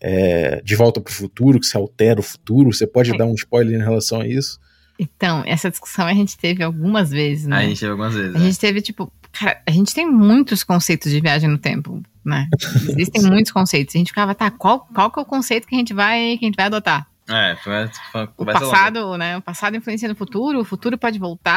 [0.00, 2.72] é, de volta pro futuro, que se altera o futuro?
[2.72, 3.16] Você pode É.
[3.16, 4.58] dar um spoiler em relação a isso?
[4.98, 7.56] Então, essa discussão a gente teve algumas vezes, né?
[7.56, 8.36] A gente teve algumas vezes.
[8.36, 12.48] A gente teve, tipo, cara, a gente tem muitos conceitos de viagem no tempo, né?
[12.98, 13.94] Existem muitos conceitos.
[13.94, 16.44] A gente ficava, tá, qual, qual que é o conceito que a gente vai, que
[16.44, 17.06] a gente vai adotar?
[17.28, 17.72] É, foi
[18.12, 18.70] foi O conversa longa.
[18.76, 19.36] passado, né?
[19.38, 21.54] O passado influencia no futuro, o futuro pode voltar,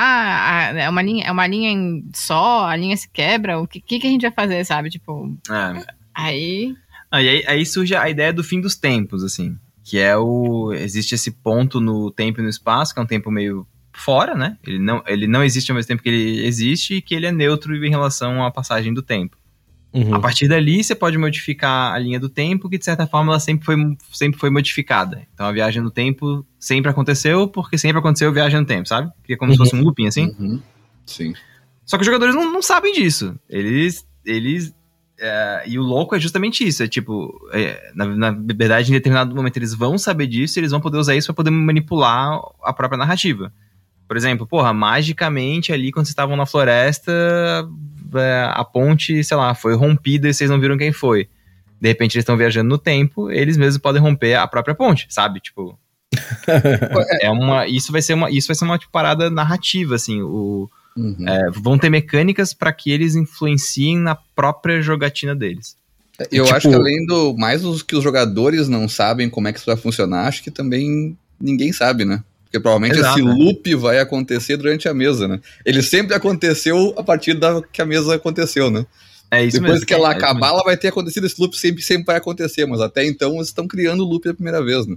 [0.73, 3.81] a- é uma linha, é uma linha em só, a linha se quebra, o que,
[3.81, 4.89] que, que a gente vai fazer, sabe?
[4.89, 5.85] Tipo, É.
[6.13, 6.73] aí.
[7.11, 9.57] Ah, e aí, aí surge a ideia do fim dos tempos, assim.
[9.83, 10.73] Que é o.
[10.73, 14.57] Existe esse ponto no tempo e no espaço, que é um tempo meio fora, né?
[14.65, 17.31] Ele não, ele não existe ao mesmo tempo que ele existe e que ele é
[17.31, 19.37] neutro em relação à passagem do tempo.
[19.97, 20.13] Uhum.
[20.15, 23.39] A partir dali, você pode modificar a linha do tempo, que de certa forma ela
[23.39, 23.75] sempre foi,
[24.11, 25.25] sempre foi modificada.
[25.33, 29.11] Então a viagem no tempo sempre aconteceu, porque sempre aconteceu viagem no tempo, sabe?
[29.23, 29.65] Que é como se Uhum.
[29.65, 30.35] fosse um looping, assim.
[30.39, 30.61] Uhum.
[31.05, 31.33] Sim.
[31.85, 33.35] Só que os jogadores não, não sabem disso.
[33.49, 34.05] Eles.
[34.25, 34.73] eles
[35.19, 36.83] é, e o louco é justamente isso.
[36.83, 40.69] É tipo, é, na, na verdade, em determinado momento eles vão saber disso e eles
[40.71, 43.51] vão poder usar isso para poder manipular a própria narrativa.
[44.07, 47.11] Por exemplo, porra, magicamente ali quando vocês estavam na floresta,
[48.15, 51.27] é, a ponte, sei lá, foi rompida e vocês não viram quem foi.
[51.79, 55.39] De repente eles estão viajando no tempo, eles mesmos podem romper a própria ponte, sabe?
[55.39, 55.77] Tipo.
[57.21, 57.67] é uma.
[57.67, 58.31] Isso vai ser uma.
[58.31, 60.21] Isso vai ser uma tipo, parada narrativa, assim.
[60.21, 61.15] O, Uhum.
[61.27, 65.77] é, vão ter mecânicas para que eles influenciem na própria jogatina deles.
[66.31, 67.37] Eu Tipo- acho que além do.
[67.37, 70.49] Mais os que os jogadores não sabem como é que isso vai funcionar, acho que
[70.49, 72.23] também ninguém sabe, né?
[72.57, 73.33] Porque provavelmente Exato, esse né?
[73.33, 75.39] loop vai acontecer durante a mesa, né?
[75.65, 78.85] Ele sempre aconteceu a partir da que a mesa aconteceu, né?
[79.29, 79.85] É isso Depois mesmo.
[79.85, 82.79] que ela é acabar, ela vai ter acontecido esse loop, sempre, sempre vai acontecer, mas
[82.79, 84.95] até então eles estão criando o loop pela primeira vez, né?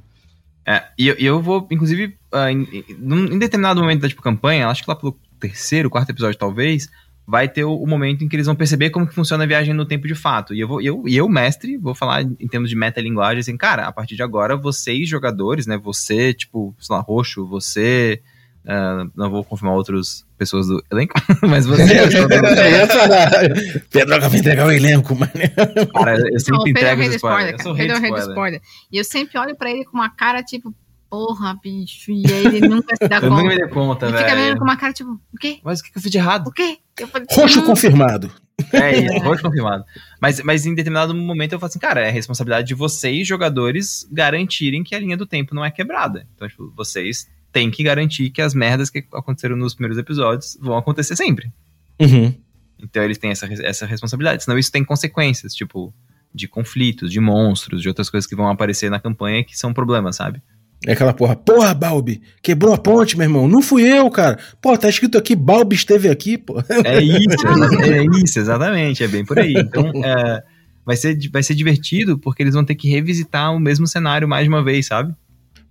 [0.66, 4.68] É, e eu, eu vou, inclusive, ah, em, em- em determinado momento da tipo, campanha,
[4.68, 6.88] acho que lá pelo terceiro, quarto episódio talvez,
[7.30, 9.72] vai ter o, o momento em que eles vão perceber como que funciona a viagem
[9.72, 10.52] no tempo de fato.
[10.52, 13.86] E eu, vou, eu, e eu mestre, vou falar em termos de metalinguagem, assim, cara,
[13.86, 18.20] a partir de agora, vocês jogadores, né, você, tipo, sei lá, roxo, você,
[18.66, 21.14] ah, não vou confirmar outros pessoas do elenco,
[21.48, 23.30] mas você é Eu ia falar.
[23.90, 25.30] Pedroca vai entregar o elenco, mano.
[25.94, 27.54] Cara, eu Não, sempre o Pedro é o entrego do spoiler.
[27.54, 28.60] Eu sou O o Pedro é do o rei do spoiler.
[28.60, 28.60] spoiler.
[28.92, 30.74] E eu sempre olho pra ele com uma cara, tipo,
[31.08, 32.10] porra, bicho.
[32.12, 33.56] E aí ele nunca se dá Eu nunca me conta.
[33.56, 34.42] dei conta, Ele fica velho.
[34.48, 35.58] vendo com uma cara, tipo, o quê?
[35.64, 36.46] Mas o que que eu fiz de errado?
[36.48, 36.78] O quê?
[37.00, 37.66] Eu falei, Roxo "Hum".
[37.66, 38.30] confirmado.
[38.72, 39.84] É isso, roxo confirmado.
[40.20, 44.84] Mas, mas em determinado momento eu falo assim, cara, é responsabilidade de vocês, jogadores, garantirem
[44.84, 46.26] que a linha do tempo não é quebrada.
[46.34, 50.76] Então, tipo, vocês têm que garantir que as merdas que aconteceram nos primeiros episódios vão
[50.76, 51.50] acontecer sempre.
[52.00, 52.34] Uhum.
[52.78, 54.44] Então eles têm essa, essa responsabilidade.
[54.44, 55.92] Senão isso tem consequências, tipo,
[56.34, 60.16] de conflitos, de monstros, de outras coisas que vão aparecer na campanha que são problemas,
[60.16, 60.42] sabe?
[60.86, 63.46] É aquela porra, porra, Balbi, quebrou a ponte, meu irmão.
[63.46, 64.38] Não fui eu, cara.
[64.62, 66.58] Pô, tá escrito aqui, Balbi esteve aqui, pô.
[66.84, 67.46] É isso,
[67.82, 69.04] é isso, exatamente.
[69.04, 69.52] É bem por aí.
[69.56, 70.42] Então, é,
[70.84, 74.44] vai, ser, vai ser divertido porque eles vão ter que revisitar o mesmo cenário mais
[74.44, 75.14] de uma vez, sabe?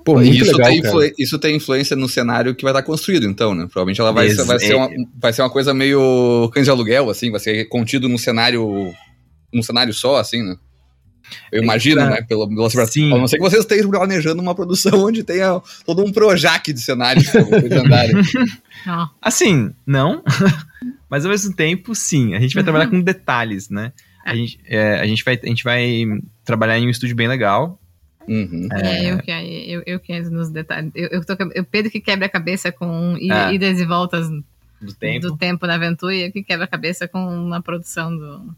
[0.06, 1.12] Pô, muito isso, legal, tem cara.
[1.18, 3.64] isso tem influência no cenário que vai estar construído, então, né?
[3.66, 6.66] Provavelmente ela vai, Ex- ser, vai, ser é- uma, vai ser uma coisa meio cães
[6.66, 8.94] de aluguel, assim, vai ser contido num cenário.
[9.54, 10.56] num cenário só, assim, né?
[11.52, 12.22] Eu imagino, que- né?
[12.22, 13.14] Pelo, pelo, Sim.
[13.14, 16.82] A não ser que vocês estejam planejando uma produção onde tenha todo um projac de
[16.82, 17.28] cenários.
[18.88, 20.24] Ó, Assim, não.
[21.10, 22.36] Mas ao mesmo tempo, sim.
[22.36, 22.66] A gente vai Uhum.
[22.66, 23.92] trabalhar com detalhes, né?
[24.26, 26.04] A gente, é, a, gente vai, a gente vai
[26.46, 27.80] trabalhar em um estúdio bem legal.
[28.28, 28.68] Uhum.
[28.72, 30.92] É, eu que, eu, eu que entro nos detalhes.
[30.94, 33.52] Eu, eu tô, eu Pedro que quebra a cabeça com Ah.
[33.52, 34.28] idas e voltas
[34.80, 35.28] Do tempo.
[35.28, 38.56] do tempo na aventura e eu que quebra a cabeça com uma produção do.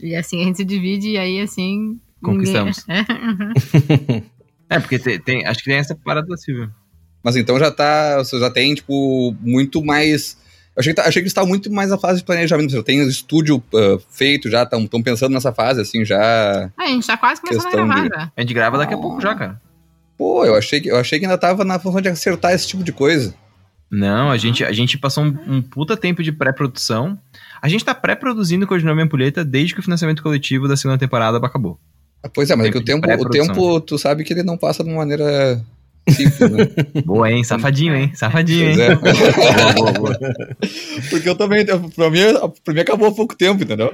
[0.00, 1.98] E assim a gente se divide e aí assim.
[2.22, 2.84] Conquistamos.
[2.88, 4.24] ninguém-
[4.68, 4.76] É.
[4.76, 6.70] É, porque tem, tem- acho que tem essa parada da Silvia.
[7.22, 8.18] Mas então já tá.
[8.18, 10.36] Você já tem, tipo, muito mais.
[10.76, 12.70] Eu achei que, tá- achei que estava muito mais na fase de planejamento.
[12.72, 16.70] Você tem o estúdio ah, feito, já estão pensando nessa fase, assim, já.
[16.76, 18.32] Ah, a gente tá quase começando a gravar de- já.
[18.36, 19.60] A gente grava daqui a pouco já, cara.
[20.18, 22.82] Pô, eu achei que, eu achei que ainda tava na função de acertar esse tipo
[22.82, 23.34] de coisa.
[23.90, 27.16] Não, a gente, a gente passou um, um puta tempo de pré-produção.
[27.66, 31.80] A gente tá pré-produzindo Codinome Ampulheta desde que o financiamento coletivo da segunda temporada acabou.
[32.22, 34.42] Ah, Pois é, mas é que o Tempo de o tempo, tu sabe que ele
[34.44, 35.60] não passa de uma maneira
[36.08, 36.68] simples, né?
[37.04, 37.42] Boa, hein?
[37.42, 38.12] Safadinho, hein?
[38.14, 38.84] Safadinho, Pois hein?
[38.84, 38.94] é.
[39.74, 40.18] Boa, boa, boa.
[41.10, 42.20] Porque eu também, pra mim,
[42.64, 43.92] pra mim acabou há pouco tempo, entendeu?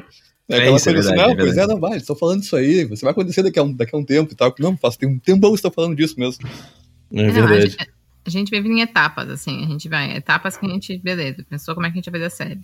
[0.48, 1.72] É aquela isso, é assim, verdade, não, é pois é, verdade.
[1.72, 4.04] não, vai, estão falando isso aí, você vai acontecer daqui a um, daqui a um
[4.04, 4.54] tempo e tal.
[4.58, 6.46] Não, faz tem um tempão que estão falando disso mesmo.
[6.46, 7.70] É Não, a verdade.
[7.70, 7.90] gente,
[8.26, 9.64] a gente vive em etapas, assim.
[9.64, 10.14] A gente vai.
[10.16, 10.98] Etapas que a gente.
[10.98, 12.60] Beleza, pensou como é que a gente vai fazer a série.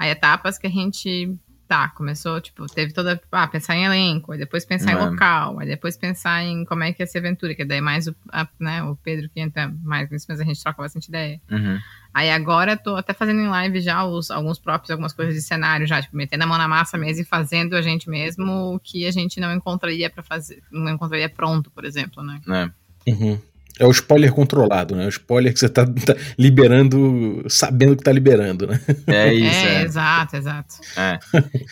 [0.00, 1.36] Aí etapas que a gente.
[1.68, 3.20] Tá, começou, tipo, teve toda.
[3.30, 4.94] Ah, pensar em elenco, aí depois pensar É.
[4.94, 7.80] em local, aí depois pensar em como é que ia ser a aventura, que daí
[7.80, 11.06] mais o, a- né, o Pedro que entra mais nisso, mas a gente troca bastante
[11.06, 11.40] ideia.
[11.48, 11.78] Uhum.
[12.12, 15.86] Aí agora tô até fazendo em live já os, alguns próprios, algumas coisas de cenário
[15.86, 19.06] já, tipo, metendo a mão na massa mesmo e fazendo a gente mesmo o que
[19.06, 22.40] a gente não encontraria para fazer, não encontraria pronto, por exemplo, né?
[22.48, 22.72] né?
[23.06, 23.40] Uhum.
[23.80, 25.06] É o spoiler controlado, né?
[25.06, 28.78] O spoiler que você tá, tá liberando, sabendo que tá liberando, né?
[29.06, 29.82] É isso, é, é.
[29.84, 30.74] exato, exato.
[30.96, 31.18] É.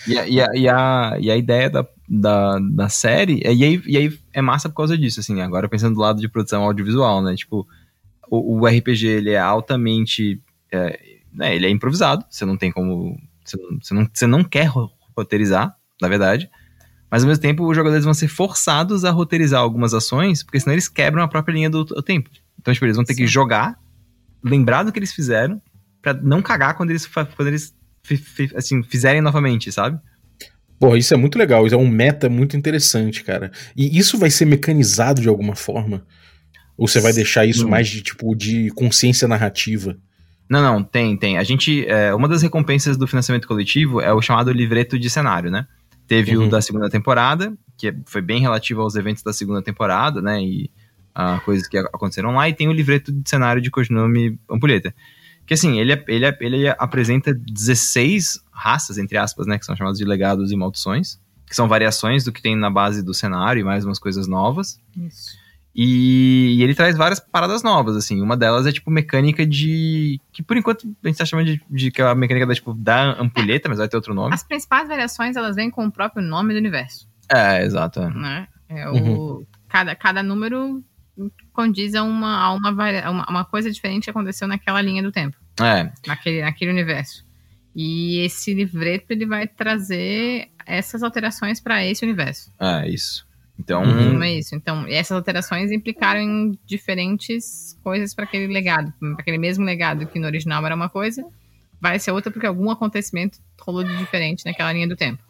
[0.06, 3.62] E, a, e, a, e, a, e a ideia da, da, da série, é- e
[3.62, 6.62] aí, e aí é massa por causa disso, assim, agora pensando do lado de produção
[6.64, 7.34] audiovisual, né?
[7.36, 7.66] Tipo,
[8.30, 10.40] o, o RPG, ele é altamente.
[10.72, 10.98] é,
[11.32, 13.16] né, ele é improvisado, você não tem como.
[13.44, 16.48] Você não, você não, você não quer ro- roteirizar, na verdade.
[17.10, 20.74] Mas ao mesmo tempo, os jogadores vão ser forçados a roteirizar algumas ações, porque senão
[20.74, 22.28] eles quebram a própria linha do, do tempo.
[22.60, 23.26] Então, tipo, eles vão ter que Sim.
[23.26, 23.78] jogar,
[24.44, 25.60] lembrar do que eles fizeram,
[26.02, 29.98] pra não cagar quando eles, quando eles fi- fi- assim, fizerem novamente, sabe?
[30.78, 33.50] Pô, isso é muito legal, isso é um meta muito interessante, cara.
[33.76, 36.04] E isso vai ser mecanizado de alguma forma?
[36.76, 37.70] Ou você vai deixar isso Sim.
[37.70, 39.96] mais de tipo de consciência narrativa?
[40.48, 41.36] Não, não, tem, tem.
[41.36, 41.84] A gente.
[41.86, 45.66] é, uma das recompensas do financiamento coletivo é o chamado livreto de cenário, né?
[46.08, 46.46] Teve Uhum.
[46.46, 50.42] o da segunda temporada, que é- foi bem relativo aos eventos da segunda temporada, né?
[50.42, 50.70] E
[51.14, 54.94] a coisas que aconteceram lá, e tem o livreto de cenário de codinome Ampulheta.
[55.46, 59.58] Que assim, ele, é- ele, é- ele apresenta 16 raças, entre aspas, né?
[59.58, 61.18] Que são chamadas de legados e maldições.
[61.46, 64.78] Que são variações do que tem na base do cenário e mais umas coisas novas.
[64.96, 65.37] Isso.
[65.80, 68.20] E, e ele traz várias paradas novas, assim.
[68.20, 70.20] Uma delas é, tipo, mecânica de...
[70.32, 72.74] Que, por enquanto, a gente tá chamando de, de que é a mecânica da, tipo,
[72.74, 74.34] da ampulheta, mas vai ter outro nome.
[74.34, 78.00] As principais variações, elas vêm com o próprio nome do universo, É, exato.
[78.10, 78.48] né?
[78.68, 79.14] É Uhum.
[79.14, 80.82] o, cada, cada número
[81.52, 82.70] condiz a uma, a uma,
[83.10, 87.24] uma, uma coisa diferente que aconteceu naquela linha do tempo, É, naquele, naquele universo.
[87.74, 92.52] E esse livreto, ele vai trazer essas alterações para esse universo.
[92.60, 93.27] é, isso.
[93.58, 94.14] Então, Uhum.
[94.14, 94.54] Não é isso.
[94.54, 98.92] Então, essas alterações implicaram em diferentes coisas para aquele legado.
[99.00, 101.24] Para aquele mesmo legado que no original era uma coisa,
[101.80, 105.22] vai ser outra porque algum acontecimento rolou de diferente naquela linha do tempo.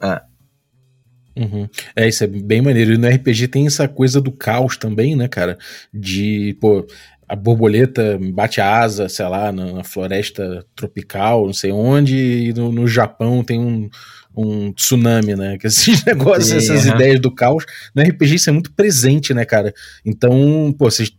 [1.36, 1.68] Uhum.
[1.94, 2.92] É, isso é bem maneiro.
[2.92, 5.56] E no RPG tem essa coisa do caos também, né, cara?
[5.94, 6.86] De, pô,
[7.28, 12.52] a borboleta bate a asa, sei lá, na, na floresta tropical, não sei onde, e
[12.52, 13.88] no, no Japão tem um,
[14.36, 15.58] um tsunami, né?
[15.58, 16.94] Que esses negócios, essas aham.
[16.94, 17.64] ideias do caos,
[17.94, 19.74] no RPG isso é muito presente, né, cara?
[20.04, 21.10] Então, pô, vocês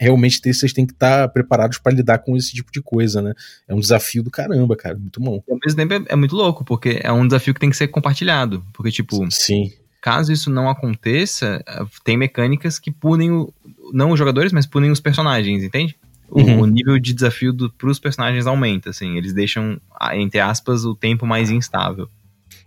[0.00, 3.32] realmente vocês têm que estar preparados pra lidar com esse tipo de coisa, né?
[3.66, 5.42] É um desafio do caramba, cara, muito bom.
[5.48, 7.76] E ao mesmo tempo é, é muito louco, porque é um desafio que tem que
[7.76, 8.62] ser compartilhado.
[8.74, 9.72] Porque, tipo, Sim.
[10.00, 13.52] caso isso não aconteça, eh, tem mecânicas que punem o,
[13.92, 15.96] não os jogadores, mas punem os personagens, entende?
[16.28, 16.60] O, Uhum.
[16.62, 19.16] o nível de desafio do, pros personagens aumenta, assim.
[19.16, 19.80] Eles deixam,
[20.14, 22.08] entre aspas, o tempo mais instável.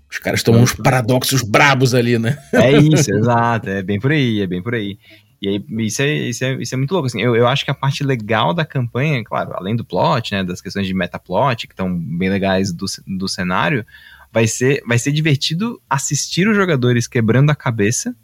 [0.10, 2.38] Os caras tomam uns paradoxos brabos ali, né?
[2.52, 3.69] É isso, exato.
[3.69, 4.98] É bem por aí, é bem por aí.
[5.41, 7.08] E aí, isso é, isso é, isso é muito louco.
[7.08, 10.43] Assim, eu, eu acho que a parte legal da campanha, claro, além do plot, né,
[10.43, 13.86] das questões de metaplot, que estão bem legais do, do cenário,
[14.32, 18.15] vai ser, vai ser divertido assistir os jogadores quebrando a cabeça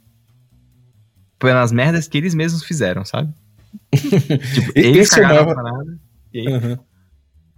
[1.39, 3.33] pelas merdas que eles mesmos fizeram, sabe?
[3.95, 5.99] tipo, eles esse é cagaram parada.
[6.33, 6.77] E aí, Uhum.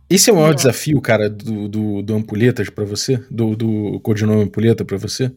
[0.10, 0.56] Esse é o maior É.
[0.56, 3.18] desafio, cara, do, do, do Ampulhetas pra você?
[3.30, 5.32] Do, do codinome Ampulheta pra você?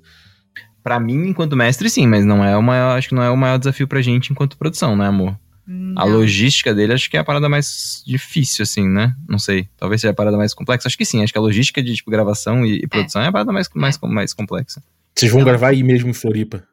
[0.82, 3.36] pra mim, enquanto mestre, sim, mas não é o maior, acho que não é o
[3.36, 5.38] maior desafio pra gente enquanto produção, né, amor?
[5.68, 6.08] A Não.
[6.08, 9.14] logística dele acho que é a parada mais difícil, assim, né?
[9.28, 9.68] Não sei.
[9.76, 10.88] Talvez seja a parada mais complexa.
[10.88, 11.22] Acho que sim.
[11.22, 13.26] Acho que a logística de tipo, gravação e, e produção é.
[13.28, 14.82] a parada mais, mais, mais complexa.
[15.14, 16.64] Vocês vão gravar aí mesmo em Floripa.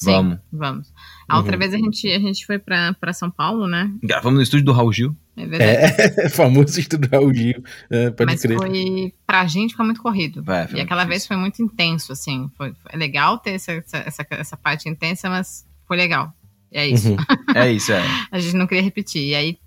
[0.00, 0.38] Sim, Vamos.
[0.52, 0.92] vamos.
[1.28, 1.58] A outra Uhum.
[1.58, 3.90] vez a gente, a gente foi pra, pra São Paulo, né?
[4.02, 5.16] Gravamos no estúdio do Raul Gil.
[5.40, 6.20] É verdade.
[6.20, 7.62] É, famoso estudar o Gil.
[7.88, 8.58] É, pode Mas crer.
[8.58, 9.14] foi.
[9.26, 10.42] Pra gente foi muito corrido.
[10.42, 12.50] Vai, foi e aquela muito vez foi muito intenso, assim.
[12.56, 16.32] Foi, foi legal ter essa, essa, essa, parte intensa, mas foi legal.
[16.70, 17.10] É isso.
[17.10, 17.16] Uhum.
[17.54, 18.02] É isso, é.
[18.30, 19.22] A gente não queria repetir.
[19.22, 19.58] E aí,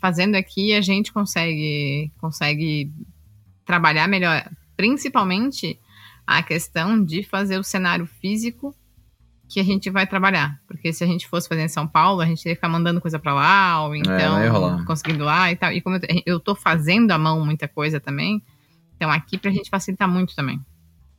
[0.00, 2.90] fazendo aqui, a gente consegue, consegue
[3.64, 4.48] trabalhar melhor.
[4.76, 5.78] Principalmente
[6.26, 8.74] a questão de fazer o cenário físico
[9.48, 10.60] que a gente vai trabalhar.
[10.66, 13.00] Porque se a gente fosse fazer em São Paulo, a gente teria que ficar mandando
[13.00, 15.72] coisa pra lá, ou É, então conseguindo lá e tal.
[15.72, 18.42] E como eu, eu tô fazendo à mão muita coisa também,
[18.96, 20.60] então aqui pra gente facilitar muito também.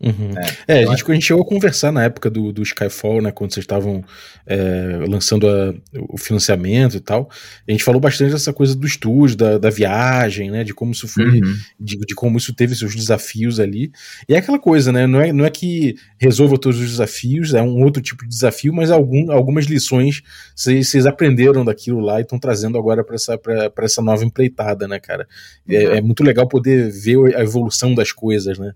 [0.02, 0.32] Uhum.
[0.66, 3.22] É, É, a eu gente, a gente chegou a conversar na época do, do Skyfall,
[3.22, 3.32] né?
[3.32, 4.02] Quando vocês estavam
[4.48, 5.74] é, lançando a-
[6.10, 7.30] o financiamento e tal.
[7.68, 10.64] A gente falou bastante dessa coisa do estúdio, da, da viagem, né?
[10.64, 11.54] De como isso foi Uhum.
[11.80, 13.92] de, de como isso teve seus desafios ali.
[14.28, 15.06] E é aquela coisa, né?
[15.06, 18.74] Não é, não é que resolva todos os desafios, é um outro tipo de desafio,
[18.74, 20.22] mas algum, algumas lições
[20.56, 24.88] vocês aprenderam daquilo lá e estão trazendo agora para essa, pra- pra essa nova empreitada,
[24.88, 25.28] né, cara?
[25.68, 28.72] É, é muito legal poder ver a evolução das coisas, né?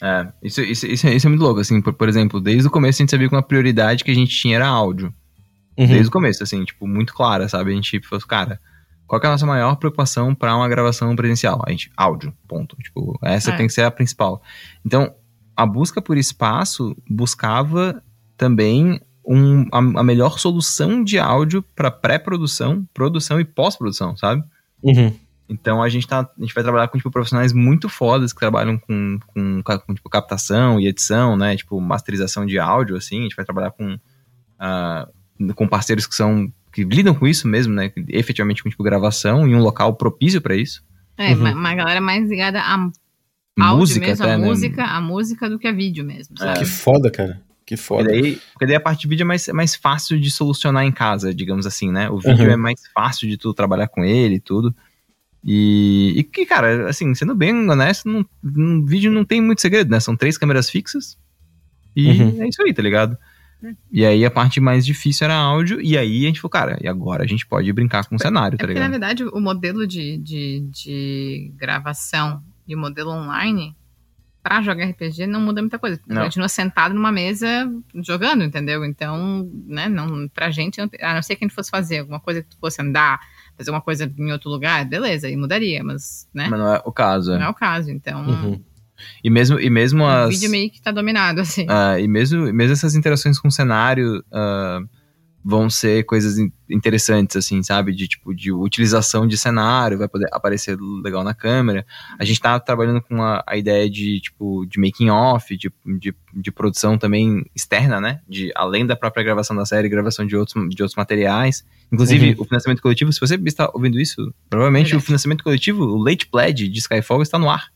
[0.00, 2.70] É, isso, isso, isso, é, isso é muito louco, assim, por, por exemplo, desde o
[2.70, 5.12] começo a gente sabia que uma prioridade que a gente tinha era áudio.
[5.76, 5.86] Uhum.
[5.86, 7.72] Desde o começo, assim, tipo, muito clara, sabe?
[7.72, 8.60] A gente falou, assim, cara,
[9.06, 11.62] qual que é a nossa maior preocupação pra uma gravação presencial?
[11.66, 12.76] A gente, áudio, ponto.
[12.76, 13.56] Tipo, essa É.
[13.56, 14.42] tem que ser a principal.
[14.84, 15.14] Então,
[15.56, 18.02] a busca por espaço buscava
[18.36, 24.42] também um, a, a melhor solução de áudio pra pré-produção, produção e pós-produção, sabe?
[24.82, 25.12] Uhum.
[25.48, 28.76] Então a gente, tá, a gente vai trabalhar com tipo, profissionais muito fodas que trabalham
[28.78, 31.56] com, com, com, tipo, captação e edição, né?
[31.56, 33.20] Tipo, masterização de áudio, assim.
[33.20, 33.98] A gente vai trabalhar com,
[34.58, 35.08] ah,
[35.54, 36.52] com parceiros que são.
[36.72, 37.90] que lidam com isso mesmo, né?
[38.08, 40.82] Efetivamente com tipo, gravação em um local propício pra isso.
[41.16, 41.52] É, Uhum.
[41.52, 42.74] uma, galera mais ligada a
[43.58, 44.46] áudio música mesmo, até, a né?
[44.46, 46.52] música, a música do que a vídeo mesmo, É.
[46.54, 47.40] Que foda, cara.
[47.66, 48.04] Que foda.
[48.08, 50.92] daí, porque daí a parte de vídeo é mais, é mais fácil de solucionar em
[50.92, 52.08] casa, digamos assim, né?
[52.08, 52.52] O vídeo Uhum.
[52.52, 54.74] é mais fácil de tu trabalhar com ele e tudo.
[55.50, 59.90] E, e que, cara, assim, sendo bem honesto, não, um vídeo não tem muito segredo,
[59.90, 59.98] né?
[59.98, 61.16] São três câmeras fixas
[61.96, 62.42] e Uhum.
[62.42, 63.16] é isso aí, tá ligado?
[63.90, 66.86] E aí a parte mais difícil era áudio, e aí a gente falou, cara, e
[66.86, 69.00] agora a gente pode brincar com o cenário, É tá porque, na ligado?
[69.00, 73.74] verdade, o modelo de, de, de gravação e o modelo online,
[74.42, 75.98] pra jogar RPG, não muda muita coisa.
[76.06, 76.22] Não.
[76.24, 78.84] Continua sentado numa mesa jogando, entendeu?
[78.84, 82.42] Então, né, não, pra gente, a não ser que a gente fosse fazer alguma coisa
[82.42, 83.18] que tu fosse andar,
[83.58, 86.92] fazer uma coisa em outro lugar, beleza, aí mudaria, mas, né, Mas não é o
[86.92, 87.46] caso, não é.
[87.46, 87.90] é o caso.
[87.90, 88.62] Então, Uhum.
[89.22, 90.28] E mesmo, e mesmo o as...
[90.30, 91.66] vídeo meio que tá dominado, assim.
[91.68, 94.80] Ah, e mesmo, mesmo essas interações com o cenário ah,
[95.48, 97.94] vão ser coisas in- interessantes, assim, sabe?
[97.94, 101.86] De tipo, de utilização de cenário, vai poder aparecer legal na câmera.
[102.18, 106.14] A gente tá trabalhando com a, a ideia de, tipo, de making off, de, de,
[106.34, 108.20] de produção também externa, né?
[108.28, 111.64] De, além da própria gravação da série, gravação de outros, de outros materiais.
[111.90, 115.02] Inclusive, o financiamento coletivo, se você está ouvindo isso, provavelmente Verdade.
[115.02, 117.68] o financiamento coletivo, o Late Pledge de Skyfall está no ar.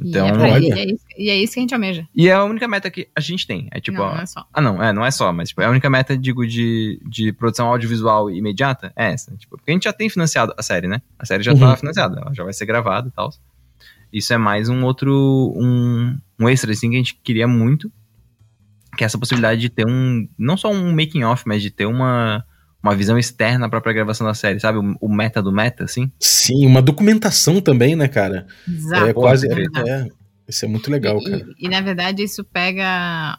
[0.00, 0.64] Então, e, é olha.
[0.64, 2.06] e é isso, e é isso que a gente almeja.
[2.14, 3.68] e é a única meta que a gente tem.
[3.72, 4.46] É tipo, não, ó, não é só.
[4.52, 7.32] ah, não, é, não é só, mas tipo, é a única meta, digo, de, de
[7.32, 9.36] produção audiovisual imediata é essa.
[9.36, 11.02] Tipo, porque a gente já tem financiado a série, né?
[11.18, 11.58] A série já Uhum.
[11.58, 13.30] tá financiada, ela já vai ser gravada e tal.
[14.12, 17.90] Isso é mais um outro, um, um extra, assim, que a gente queria muito,
[18.96, 21.86] que é essa possibilidade de ter um, não só um making off, mas de ter
[21.86, 22.44] uma,
[22.82, 24.78] uma visão externa à própria gravação da série, sabe?
[24.78, 26.10] O, o meta do meta, assim.
[26.20, 28.46] Sim, uma documentação também, né, cara?
[28.68, 29.06] Exato.
[29.06, 29.46] é quase.
[29.50, 30.08] é É,
[30.48, 31.46] isso é muito legal, e, cara.
[31.58, 33.38] e- e, na verdade isso pega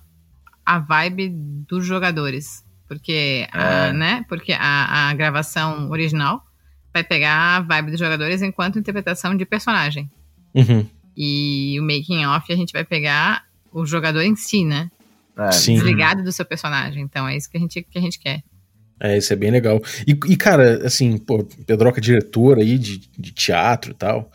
[0.66, 1.30] a vibe
[1.68, 2.64] dos jogadores.
[2.88, 3.94] Porque, a, É.
[3.94, 4.26] né?
[4.28, 6.44] Porque a, a gravação original
[6.94, 10.10] vai pegar a vibe dos jogadores enquanto interpretação de personagem.
[10.56, 10.86] Uhum.
[11.16, 14.90] E o making off a gente vai pegar o jogador em si, né?
[15.38, 15.76] É, Sim.
[15.76, 17.04] Desligado do seu personagem.
[17.04, 18.42] Então é isso que a gente, que a gente quer.
[19.00, 19.82] É, isso é bem legal.
[20.06, 24.32] E, e, cara, assim, pô, Pedroca diretor aí de, de teatro e tal.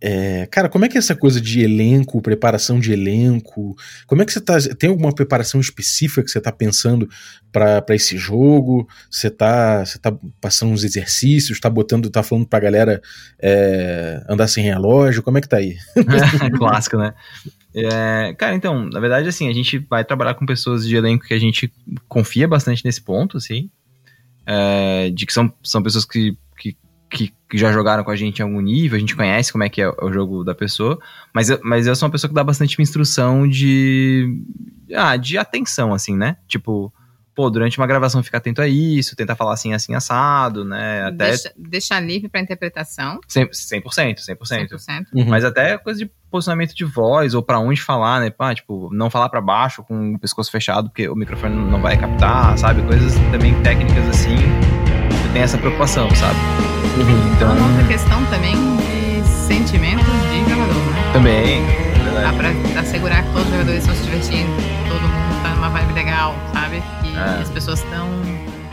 [0.00, 3.74] É, cara, como é que é essa coisa de elenco, preparação de elenco?
[4.06, 4.56] Como é que você tá.
[4.78, 7.08] Tem alguma preparação específica que você tá pensando
[7.50, 8.86] pra esse jogo?
[9.10, 13.02] Você tá, você tá passando uns exercícios, tá botando, tá falando pra galera
[13.40, 15.22] é, andar sem relógio?
[15.22, 15.76] Como é que tá aí?
[16.56, 17.12] Clássico, né?
[17.74, 21.34] É, cara, então, na verdade, assim, a gente vai trabalhar com pessoas de elenco que
[21.34, 21.72] a gente
[22.08, 23.68] confia bastante nesse ponto, assim.
[24.50, 26.74] É, de que são, são pessoas que, que,
[27.10, 29.82] que, já jogaram com a gente em algum nível, a gente conhece como é que
[29.82, 30.98] é o jogo da pessoa,
[31.34, 34.42] mas eu, mas eu sou uma pessoa que dá bastante instrução de.
[34.94, 36.38] Ah, de atenção, assim, né?
[36.46, 36.90] Tipo,
[37.38, 41.04] pô, durante uma gravação fica atento a isso, tentar falar assim, assim, assado, né?
[41.04, 43.20] Até Deixa, deixar livre para interpretação.
[43.28, 44.36] 100%, 100%, 100%.
[44.74, 45.04] 100%.
[45.14, 45.24] Uhum.
[45.28, 48.28] Mas até coisa de posicionamento de voz, ou pra onde falar, né?
[48.28, 51.96] Pá, tipo, não falar pra baixo com o pescoço fechado, porque o microfone não vai
[51.96, 52.82] captar, sabe?
[52.82, 54.34] Coisas também técnicas assim.
[54.34, 56.34] Eu tenho essa preocupação, sabe?
[56.98, 57.34] Uhum.
[57.36, 61.12] Então, Então, uma outra questão também de sentimento de jogador, né?
[61.12, 61.62] também.
[62.20, 64.50] Dá pra assegurar que todos os jogadores estão se divertindo,
[64.88, 66.82] todo mundo tá numa vibe legal, sabe?
[67.00, 67.42] Que É.
[67.42, 68.08] as pessoas estão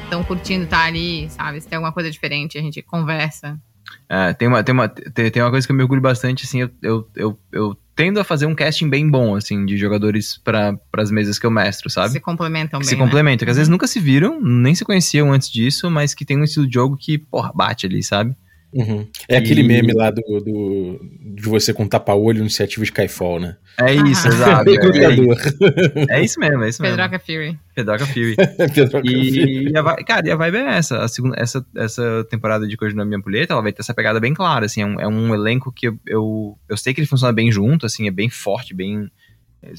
[0.04, 1.60] estão curtindo estar ali, sabe?
[1.60, 3.60] Se tem alguma coisa diferente, a gente conversa.
[4.08, 6.62] É, tem uma, tem, uma, tem, tem uma coisa que eu me orgulho bastante, assim,
[6.62, 10.78] eu, eu, eu, eu tendo a fazer um casting bem bom, assim, de jogadores para
[10.98, 12.12] as mesas que eu mestro, sabe?
[12.12, 12.90] Se complementam que bem.
[12.90, 13.04] se né?
[13.04, 16.38] complementam, que às vezes nunca se viram, nem se conheciam antes disso, mas que tem
[16.38, 18.36] um estilo de jogo que, porra, bate ali, sabe?
[18.74, 19.08] Uhum.
[19.30, 21.00] É aquele E- meme lá do, do-
[21.36, 23.56] de você com tapa-olho iniciativa Skyfall, né?
[23.80, 24.32] É isso, Ah.
[24.64, 24.70] exato.
[24.70, 26.98] É, é, é isso mesmo, é isso mesmo.
[26.98, 27.58] Pedroca Fury.
[27.74, 28.36] Pedroca Fury.
[28.74, 31.00] Pedroca E, e a, cara, e a vibe é essa.
[31.04, 34.34] A segunda, essa, essa temporada de na Minha Ampulheta, ela vai ter essa pegada bem
[34.34, 34.82] clara, assim.
[34.82, 37.86] É um, é um elenco que eu, eu, eu sei que ele funciona bem junto,
[37.86, 39.10] assim, é bem forte, bem...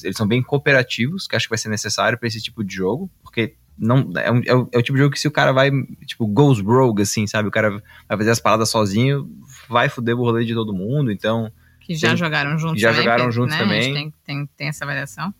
[0.02, 3.10] Eles são bem cooperativos, que acho que vai ser necessário pra esse tipo de jogo,
[3.22, 5.52] porque não é, um- é o, é o tipo de jogo que se o cara
[5.52, 5.70] vai,
[6.06, 7.48] tipo, goes rogue, assim, sabe?
[7.48, 7.70] O cara
[8.08, 9.30] vai fazer as paradas sozinho,
[9.68, 11.50] vai foder o rolê de todo mundo, então...
[11.80, 13.94] Que já Tem- jogaram juntos já também, jogaram porque, juntos né, também.
[13.94, 15.32] tem, tem, tem essa variação.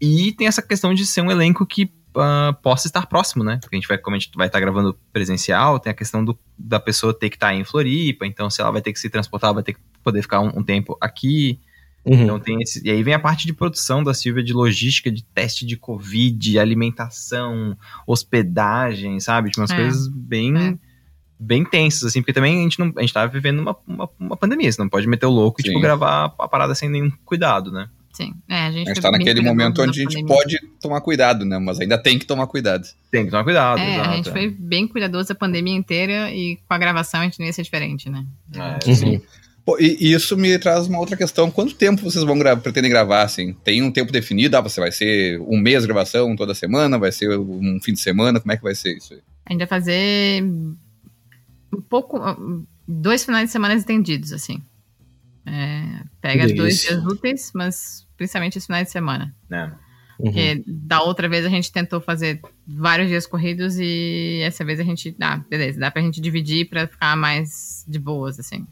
[0.00, 3.58] E tem essa questão de ser um elenco que ah, possa estar próximo, né?
[3.60, 6.38] Porque a gente vai, como a gente vai estar gravando presencial, tem a questão do,
[6.58, 9.54] da pessoa ter que estar em Floripa, então se ela vai ter que se transportar,
[9.54, 11.58] vai ter que poder ficar um, um tempo aqui.
[12.06, 12.22] Uhum.
[12.24, 15.24] Então tem esse, e aí vem a parte de produção da Silvia de logística, de
[15.24, 17.76] teste de Covid, alimentação,
[18.06, 19.50] hospedagem, sabe?
[19.50, 19.76] Tipo, umas É.
[19.76, 20.56] coisas bem.
[20.56, 20.78] É.
[21.38, 24.36] Bem tensas, assim, porque também a gente, não, a gente tá vivendo uma, uma, uma
[24.36, 25.70] pandemia, você não pode meter o louco e, Sim.
[25.70, 27.88] tipo, gravar a parada sem nenhum cuidado, né?
[28.12, 28.32] Sim.
[28.48, 30.28] É, a gente, A gente foi tá naquele momento onde a gente pandemia.
[30.36, 31.58] pode tomar cuidado, né?
[31.58, 32.86] Mas ainda tem que tomar cuidado.
[33.10, 34.10] Tem que tomar cuidado, É, exato.
[34.10, 37.46] a gente foi bem cuidadoso a pandemia inteira e com a gravação a gente não
[37.46, 38.24] ia ser diferente, né?
[38.54, 38.94] É, Uhum.
[38.94, 39.22] sim.
[39.64, 41.50] Pô, e isso me traz uma outra questão.
[41.50, 43.54] Quanto tempo vocês vão gra pretendem gravar, assim?
[43.64, 44.56] Tem um tempo definido?
[44.56, 46.98] Ah, você vai ser um mês de gravação toda semana?
[46.98, 48.38] Vai ser um fim de semana?
[48.38, 49.20] Como é que vai ser isso aí?
[49.46, 52.20] A gente vai fazer um pouco.
[52.86, 54.62] dois finais de semana estendidos, assim.
[55.46, 59.34] É, pega dois dias úteis, mas principalmente os finais de semana.
[59.50, 59.64] É.
[59.64, 60.26] Uhum.
[60.26, 64.84] Porque da outra vez a gente tentou fazer vários dias corridos e essa vez a
[64.84, 65.16] gente.
[65.20, 68.66] Ah, beleza, dá pra gente dividir pra ficar mais de boas, assim.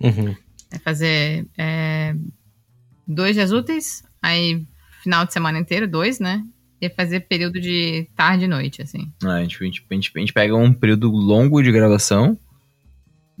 [0.00, 0.34] Uhum.
[0.70, 2.14] É fazer é,
[3.06, 4.66] dois dias úteis, aí
[5.02, 6.44] final de semana inteiro, dois, né?
[6.80, 9.12] E fazer período de tarde e noite, assim.
[9.22, 12.38] É, a, gente, a, gente, a, gente, pega um período longo de gravação.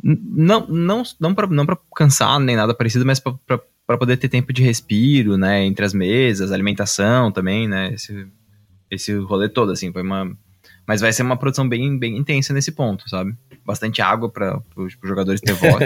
[0.02, 4.16] Não, não, não, pra, não pra cansar nem nada parecido, mas pra, pra, pra poder
[4.18, 5.64] ter tempo de respiro, né?
[5.64, 7.94] Entre as mesas, alimentação também, né?
[7.94, 8.26] Esse,
[8.90, 10.36] esse rolê todo, assim, foi uma.
[10.86, 13.34] Mas vai ser uma produção bem, bem intensa nesse ponto, sabe?
[13.64, 15.74] Bastante água para os jogadores ter voz.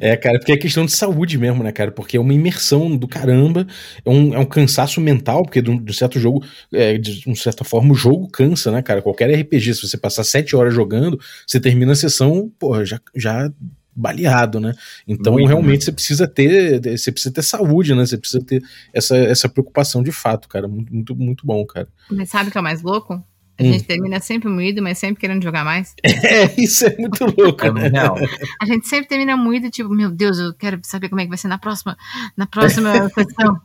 [0.00, 0.12] É.
[0.12, 1.90] É, cara, porque é questão de saúde mesmo, né, cara?
[1.90, 3.66] Porque é uma imersão do caramba,
[4.04, 7.22] é um, é um cansaço mental, porque de um, de um certo jogo, é, de
[7.26, 9.02] uma certa forma, o jogo cansa, né, cara?
[9.02, 13.50] Qualquer RPG, se você passar sete horas jogando, você termina a sessão, porra, já, já
[13.94, 14.72] baleado, né?
[15.06, 18.06] Então, Muito, realmente, você precisa ter, você precisa ter saúde, né?
[18.06, 20.66] Você precisa ter essa, essa preocupação de fato, cara.
[20.66, 21.88] Muito, muito, muito bom, cara.
[22.10, 23.22] Mas sabe o que é o mais louco?
[23.60, 23.72] A Hum.
[23.72, 25.94] gente termina sempre moído, mas sempre querendo jogar mais.
[26.04, 27.88] É, isso é muito louco, É né?
[27.88, 28.16] real.
[28.60, 31.38] A gente sempre termina moído, tipo, meu Deus, eu quero saber como é que vai
[31.38, 31.96] ser na próxima,
[32.36, 33.60] na próxima sessão.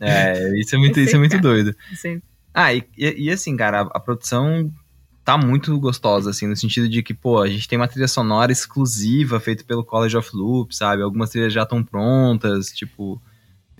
[0.00, 1.42] É, isso é muito, isso sei, é muito cara.
[1.42, 1.76] doido.
[1.94, 2.22] Sempre.
[2.54, 4.72] Ah, e, e, e assim, cara, a, a produção
[5.24, 8.50] tá muito gostosa, assim, no sentido de que, pô, a gente tem uma trilha sonora
[8.50, 11.02] exclusiva feita pelo College of Loop, sabe?
[11.02, 13.20] Algumas trilhas já estão prontas, tipo.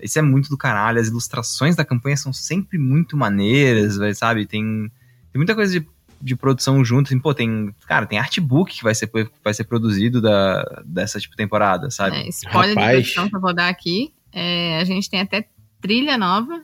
[0.01, 0.99] Isso é muito do caralho.
[0.99, 4.45] As ilustrações da campanha são sempre muito maneiras, vai, sabe?
[4.47, 4.91] Tem,
[5.31, 5.87] tem muita coisa de,
[6.21, 7.07] de produção junto.
[7.07, 7.73] Assim, pô, tem.
[7.87, 9.09] Cara, tem artbook que vai ser,
[9.43, 12.17] vai ser produzido da, dessa tipo temporada, sabe?
[12.17, 12.97] É, spoiler Rapaz.
[13.07, 14.13] de produção que eu vou dar aqui.
[14.33, 15.47] É, a gente tem até
[15.81, 16.61] trilha nova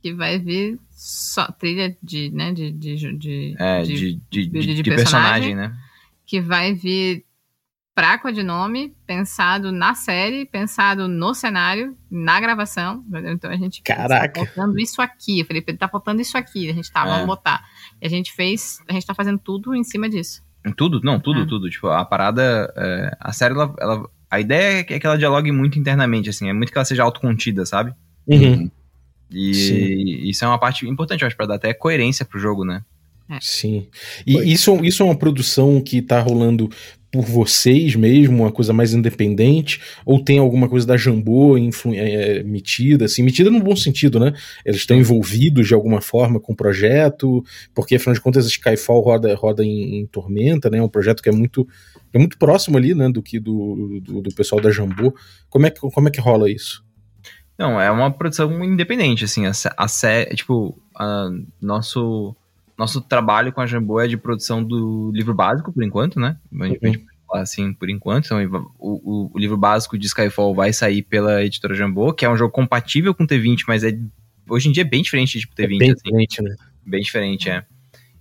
[0.00, 4.60] que vai vir só trilha de, né, de, de, de, É, de- de, de, de,
[4.60, 5.54] de de personagem.
[5.54, 5.76] personagem, né?
[6.24, 7.24] que vai vir
[7.94, 13.02] pra codinome, pensado na série, pensado no cenário, na gravação.
[13.08, 13.32] entendeu?
[13.32, 14.38] Então a gente Caraca.
[14.40, 15.40] tá faltando isso aqui.
[15.40, 16.70] Eu falei, tá faltando isso aqui.
[16.70, 17.06] A gente tá, É.
[17.06, 17.64] vamos botar.
[18.00, 20.42] E a gente fez, a gente tá fazendo tudo em cima disso.
[20.76, 21.46] Tudo, não, tudo, Ah.
[21.46, 21.70] tudo.
[21.70, 22.72] Tipo, a parada.
[22.76, 26.28] é, a série, ela, ela- A ideia é que é que ela dialogue muito internamente,
[26.28, 26.48] assim.
[26.50, 27.94] É muito que ela seja autocontida, sabe?
[28.26, 28.70] Uhum.
[29.30, 30.28] E Sim.
[30.28, 32.82] isso é uma parte importante, eu acho, pra dar até coerência pro jogo, né?
[33.40, 33.86] Sim.
[34.26, 36.68] E isso, isso é uma produção que tá rolando
[37.10, 39.80] por vocês mesmo, uma coisa mais independente?
[40.04, 44.32] Ou tem alguma coisa da Jambô influ- é, metida, assim, metida no bom sentido, né?
[44.64, 47.42] Eles estão envolvidos de alguma forma com o projeto,
[47.74, 50.78] porque afinal de contas Skyfall roda, roda em, em Tormenta, né?
[50.78, 51.66] É um projeto que é muito,
[52.12, 55.14] é muito próximo ali, né, do que do, do, do pessoal da Jambô.
[55.48, 56.84] Como é, que, como é que rola isso?
[57.58, 59.46] Não, é uma produção independente, assim.
[59.46, 61.30] A, a série, tipo, a-
[61.60, 62.36] nosso,
[62.78, 66.36] nosso trabalho com a Jambô é de produção do livro básico, por enquanto, né?
[66.60, 68.26] A gente, pode falar assim, por enquanto.
[68.26, 72.30] Então, o, o, o livro básico de Skyfall vai sair pela editora Jambô, que é
[72.30, 73.98] um jogo compatível com T20, mas é
[74.48, 76.02] hoje em dia é bem diferente de tipo, É T20, bem assim.
[76.04, 76.56] diferente, né?
[76.86, 77.66] Bem diferente, é.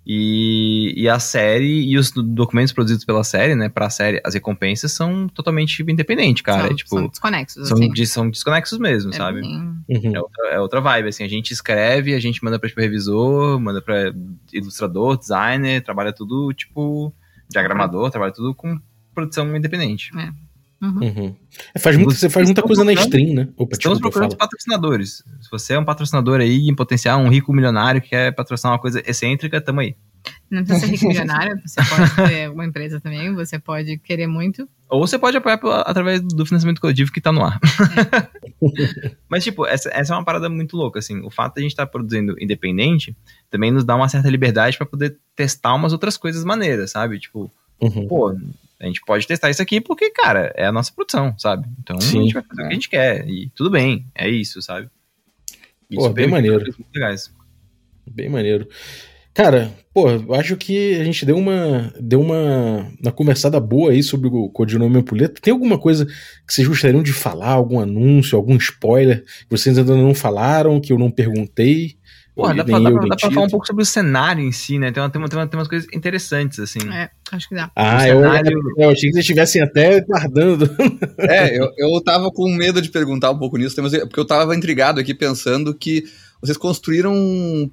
[0.10, 4.34] E, e a série e os do- documentos produzidos pela série, né, pra série, as
[4.36, 6.62] recompensas são totalmente independentes, cara.
[6.64, 7.92] são, é tipo, são desconexos, são, assim.
[7.92, 9.42] de- são desconexos mesmo, É sabe?
[9.42, 9.58] bem-
[9.90, 10.16] Uhum.
[10.16, 13.60] É outra, é outra vibe, assim, a gente escreve, a gente manda pra tipo, revisor,
[13.60, 14.14] manda pra
[14.54, 17.14] ilustrador, designer, trabalha tudo, tipo,
[17.50, 18.80] diagramador, trabalha tudo com
[19.14, 20.12] produção independente.
[20.82, 21.00] Uhum.
[21.02, 21.36] Uhum.
[21.74, 23.48] É, faz muito, você faz muita coisa na stream, né?
[23.58, 25.24] Opa, Estamos procurando patrocinadores.
[25.42, 28.80] Se você é um patrocinador aí, em potencial, um rico milionário que quer patrocinar uma
[28.80, 29.96] coisa excêntrica, tamo aí.
[30.52, 34.68] Não precisa ser rico milionário, você pode ter uma empresa também, você pode querer muito.
[34.90, 37.60] Ou você pode apoiar pela- através do financiamento coletivo que tá no ar.
[39.30, 41.22] Mas, tipo, essa, essa é uma parada muito louca, assim.
[41.26, 43.16] O fato de a gente estar produzindo independente
[43.50, 47.20] também nos dá uma certa liberdade pra poder testar umas outras coisas maneiras, sabe?
[47.20, 48.08] Tipo, Uhum.
[48.08, 48.36] pô,
[48.80, 51.68] a gente pode testar isso aqui porque, cara, é a nossa produção, sabe?
[51.80, 52.20] Então Sim.
[52.20, 53.28] a gente vai fazer o que a gente quer.
[53.28, 54.90] E tudo bem, é isso, sabe?
[55.94, 56.64] Pô, bem permite maneiro.
[56.64, 57.32] muito legais.
[58.06, 58.68] Bem maneiro.
[59.34, 64.28] Cara, pô, acho que a gente deu uma deu uma, uma conversada boa aí sobre
[64.28, 65.40] o codinome Ampulheta.
[65.42, 67.52] Tem alguma coisa que vocês gostariam de falar?
[67.52, 71.98] Algum anúncio, algum spoiler que vocês ainda não falaram, que eu não perguntei?
[72.38, 74.78] Porra, dá, pra, dá, pra, dá pra falar um pouco sobre o cenário em si,
[74.80, 74.92] né?
[74.92, 76.80] Tem, uma, tem, uma, tem, uma- tem umas coisas interessantes, assim.
[76.90, 77.70] É, acho que dá.
[77.76, 80.70] Ah, o eu, cenário- eu achei que vocês estivessem até guardando.
[81.20, 85.00] É, eu, eu tava com medo de perguntar um pouco nisso, porque eu tava intrigado
[85.00, 86.04] aqui pensando que
[86.40, 87.14] vocês construíram,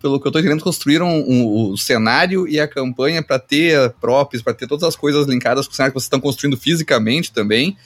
[0.01, 4.41] pelo que eu tô entendendo, construíram um- o cenário e a campanha pra ter props,
[4.41, 7.77] pra ter todas as coisas linkadas com o cenário que vocês estão construindo fisicamente também.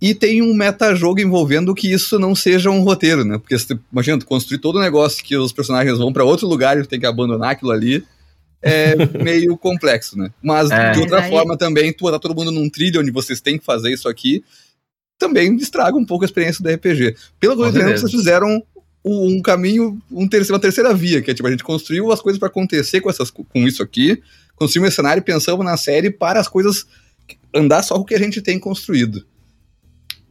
[0.00, 3.38] E tem um metajogo envolvendo que isso não seja um roteiro, né?
[3.38, 3.56] Porque
[3.90, 6.88] imagina, tu construir todo o negócio que os personagens vão pra outro lugar e tu
[6.88, 8.04] tem que abandonar aquilo ali.
[8.60, 10.30] É meio complexo, né?
[10.42, 10.90] Mas É.
[10.92, 13.58] de outra Mas aí- forma também, tu botar todo mundo num trilho onde vocês têm
[13.58, 14.44] que fazer isso aqui,
[15.18, 17.16] também estraga um pouco a experiência do RPG.
[17.40, 18.62] Pelo que eu entendo, vocês fizeram
[19.04, 22.38] um caminho, um terceiro, uma terceira via, que é tipo, a gente construiu as coisas
[22.38, 24.20] pra acontecer com, essas, com isso aqui,
[24.56, 26.84] construímos esse cenário e pensamos na série para as coisas
[27.54, 29.24] andar só com o que a gente tem construído.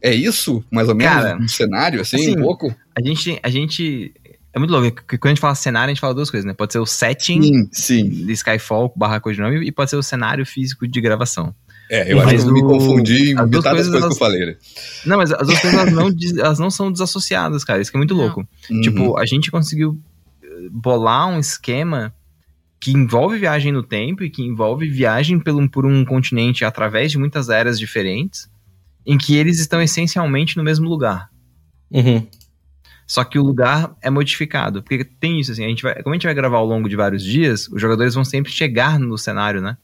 [0.06, 2.74] É isso, mais ou menos, Cara, um cenário, assim, assim, um pouco?
[2.94, 4.12] A gente, a gente.
[4.52, 6.54] É muito louco, porque quando a gente fala cenário, a gente fala duas coisas, né?
[6.54, 8.08] Pode ser o setting Sim, sim.
[8.08, 11.54] de Skyfall barra codinome e pode ser o cenário físico de gravação.
[11.90, 13.90] É, eu Mas acho que eu me confundi em as duas metade das coisas, coisas
[13.90, 14.46] que eu elas- falei.
[14.46, 14.56] né?
[15.04, 16.10] Não, mas as duas coisas elas não,
[16.42, 17.82] elas não são desassociadas, cara.
[17.82, 18.48] Isso que é muito louco.
[18.70, 18.80] Uhum.
[18.80, 20.00] Tipo, a gente conseguiu
[20.42, 22.14] eh, bolar um esquema
[22.80, 27.18] que envolve viagem no tempo e que envolve viagem pelo, por um continente através de
[27.18, 28.48] muitas eras diferentes,
[29.06, 31.30] em que eles estão essencialmente no mesmo lugar.
[31.90, 32.26] Uhum.
[33.06, 34.82] Só que o lugar é modificado.
[34.82, 36.96] Porque tem isso, assim, a gente vai, como a gente vai gravar ao longo de
[36.96, 39.76] vários dias, os jogadores vão sempre chegar no cenário, né?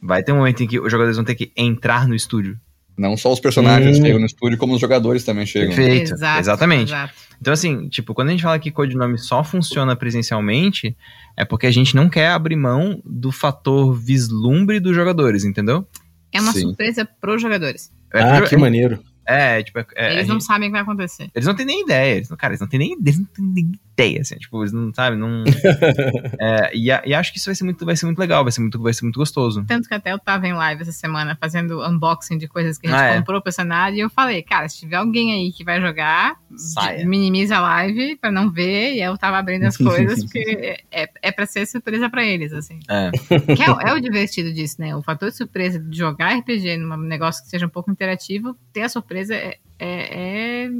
[0.00, 2.58] Vai ter um momento em que os jogadores vão ter que entrar no estúdio.
[2.96, 4.02] Não só os personagens Hum.
[4.02, 5.74] chegam no estúdio, como os jogadores também chegam.
[5.74, 6.12] Perfeito.
[6.12, 6.88] Exato, exatamente.
[6.88, 7.14] exato.
[7.40, 10.96] Então, assim, tipo, quando a gente fala que codinome só funciona presencialmente,
[11.36, 15.86] é porque a gente não quer abrir mão do fator vislumbre dos jogadores, entendeu?
[16.32, 16.62] É uma Sim.
[16.62, 17.92] surpresa pros jogadores.
[18.12, 19.02] É Ah, pro- que maneiro.
[19.32, 21.30] É, tipo, é, é, Eles a não gente- sabem o que vai acontecer.
[21.34, 22.16] eles não têm nem ideia.
[22.16, 24.36] Eles não, cara, eles não têm nem, eles não têm nem ideia, assim.
[24.36, 25.44] Tipo, eles não sabem, não.
[26.40, 28.52] É, e, a- e acho que isso vai ser muito, vai ser muito legal, vai
[28.52, 29.64] ser muito, vai ser muito gostoso.
[29.66, 32.90] Tanto que até eu tava em live essa semana fazendo unboxing de coisas que a
[32.90, 33.18] gente Ah, é?
[33.18, 36.98] comprou pro cenário e eu falei, cara, se tiver alguém aí que vai jogar, Saia.
[36.98, 38.94] de- minimiza a live pra não ver.
[38.94, 42.52] E aí eu tava abrindo as coisas, porque é, é pra ser surpresa pra eles,
[42.52, 42.78] assim.
[42.88, 43.10] É.
[43.54, 44.94] Que é, o- é o divertido disso, né?
[44.96, 48.82] O fator de surpresa de jogar RPG num negócio que seja um pouco interativo, ter
[48.82, 50.70] a surpresa é, é, é,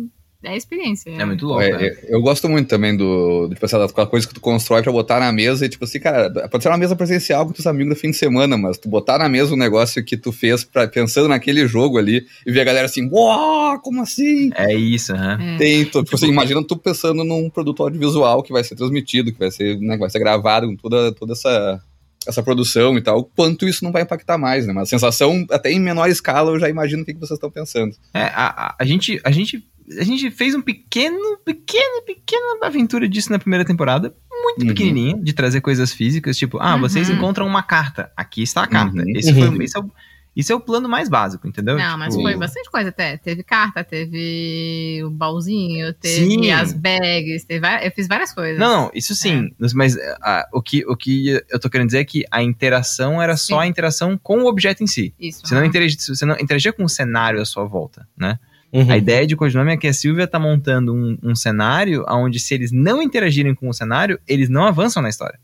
[0.45, 1.11] é a experiência.
[1.11, 1.63] É muito louco.
[1.63, 1.87] É, né?
[1.87, 4.91] é, eu gosto muito também do, do tipo, assim, daquela coisa que tu constrói pra
[4.91, 7.95] botar na mesa e, tipo assim, cara, pode ser uma mesa presencial com teus amigos
[7.95, 10.89] no fim de semana, mas tu botar na mesa um negócio que tu fez pra,
[10.89, 14.51] pensando naquele jogo ali e ver a galera assim, uau, como assim?
[14.57, 15.39] É isso, aham.
[15.41, 15.57] É.
[15.59, 19.39] Tem, tu, tipo assim, imagina tu pensando num produto audiovisual que vai ser transmitido, que
[19.39, 21.81] vai ser, né, que vai ser gravado com toda, toda essa,
[22.27, 24.73] essa produção e tal, quanto isso não vai impactar mais, né?
[24.73, 27.51] Mas a sensação, até em menor escala, eu já imagino o que, que vocês estão
[27.51, 27.95] pensando.
[28.15, 29.65] É, a, a, a gente, a, gente,
[29.99, 34.15] a gente fez um pequeno, pequeno, pequena aventura disso na primeira temporada.
[34.45, 34.67] Muito Uhum.
[34.69, 37.15] pequenininha, de trazer coisas físicas, tipo, ah, vocês Uhum.
[37.17, 38.11] encontram uma carta.
[38.17, 38.99] Aqui está a carta.
[39.03, 39.13] Uhum.
[39.17, 39.55] Esse, Uhum.
[39.57, 39.91] foi, esse, é o,
[40.35, 41.77] esse é o plano mais básico, entendeu?
[41.77, 43.17] Não, mas Tipo, foi bastante coisa até.
[43.19, 46.51] Teve carta, teve o baúzinho, teve Sim.
[46.51, 48.59] as bags, teve, eu fiz várias coisas.
[48.59, 49.51] Não, não, isso sim.
[49.75, 53.37] Mas ah, o, que, o que eu tô querendo dizer é que a interação era
[53.37, 53.63] só Sim.
[53.63, 55.15] a interação com o objeto em si.
[55.21, 55.43] Isso.
[55.45, 55.69] Você não, aham.
[55.69, 58.39] interagia, você não interagia com o cenário à sua volta, né?
[58.73, 58.91] Uhum.
[58.91, 62.55] A ideia de Codinome é que a Silvia tá montando um, um cenário onde se
[62.55, 65.39] eles não interagirem com o cenário, eles não avançam na história.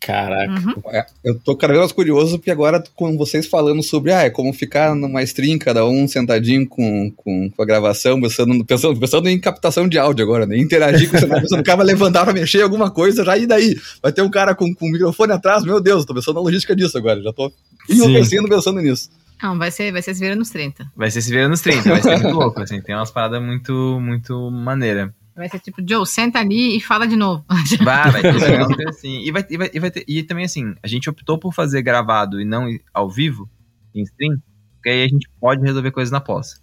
[0.00, 0.50] Caraca.
[0.50, 0.82] Uhum.
[0.92, 4.30] É, eu tô cada vez mais curioso, porque agora com vocês falando sobre ah, é
[4.30, 9.28] como ficar numa stream, cada um sentadinho com, com, com a gravação, pensando, pensando, pensando
[9.28, 10.56] em captação de áudio agora, né?
[10.56, 13.36] Interagir com o cenário, pensando, o cara vai levantar pra mexer em alguma coisa, já
[13.36, 13.78] e daí?
[14.02, 16.74] Vai ter um cara com, com o microfone atrás, meu Deus, tô pensando na logística
[16.74, 17.52] disso agora, já tô
[17.86, 19.10] enlouquecendo pensando nisso.
[19.42, 20.92] Não, vai ser, vai ser se vira nos 30.
[20.96, 22.80] Vai ser se vira nos 30, vai ser muito louco, assim.
[22.80, 25.14] Tem umas paradas muito, muito maneira.
[25.40, 27.42] Vai ser tipo, Joe, senta ali e fala de novo.
[27.82, 28.28] Vai, vai ter
[28.88, 29.22] assim.
[29.24, 31.80] E, vai, e, vai, e, vai ter, e também, assim, a gente optou por fazer
[31.80, 33.48] gravado e não ao vivo,
[33.94, 34.38] em stream,
[34.74, 36.62] porque aí a gente pode resolver coisas na pós.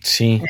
[0.00, 0.42] Sim.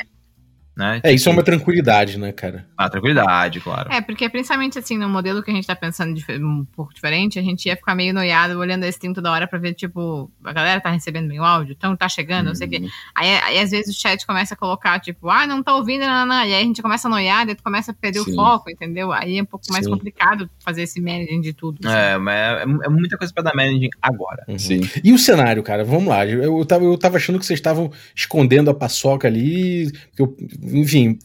[0.75, 0.99] Né?
[1.03, 2.65] É, isso é uma tranquilidade, né, cara?
[2.77, 3.91] Ah, tranquilidade, claro.
[3.93, 7.41] É, porque principalmente assim, no modelo que a gente tá pensando um pouco diferente, a
[7.41, 10.81] gente ia ficar meio noiado olhando a stream toda hora pra ver, tipo, a galera
[10.81, 12.83] tá recebendo bem o áudio, então tá chegando, não sei o quê.
[13.15, 16.25] Aí, aí às vezes o chat começa a colocar, tipo, ah, não tá ouvindo, não,
[16.25, 16.45] não, não.
[16.45, 18.33] E aí a gente começa a noiar, daí tu começa a perder Sim.
[18.33, 19.13] o foco, entendeu?
[19.13, 19.91] Aí é um pouco mais Sim.
[19.91, 21.87] complicado fazer esse managing de tudo.
[21.87, 21.95] assim.
[21.97, 24.43] É, mas é, é muita coisa pra dar managing agora.
[24.49, 24.59] Uhum.
[24.59, 24.81] Sim.
[25.03, 25.85] E o cenário, cara?
[25.85, 26.25] Vamos lá.
[26.25, 29.89] Eu, eu, tava, eu tava achando que vocês estavam escondendo a paçoca ali.
[30.15, 30.35] que eu-
[30.71, 31.17] enfim,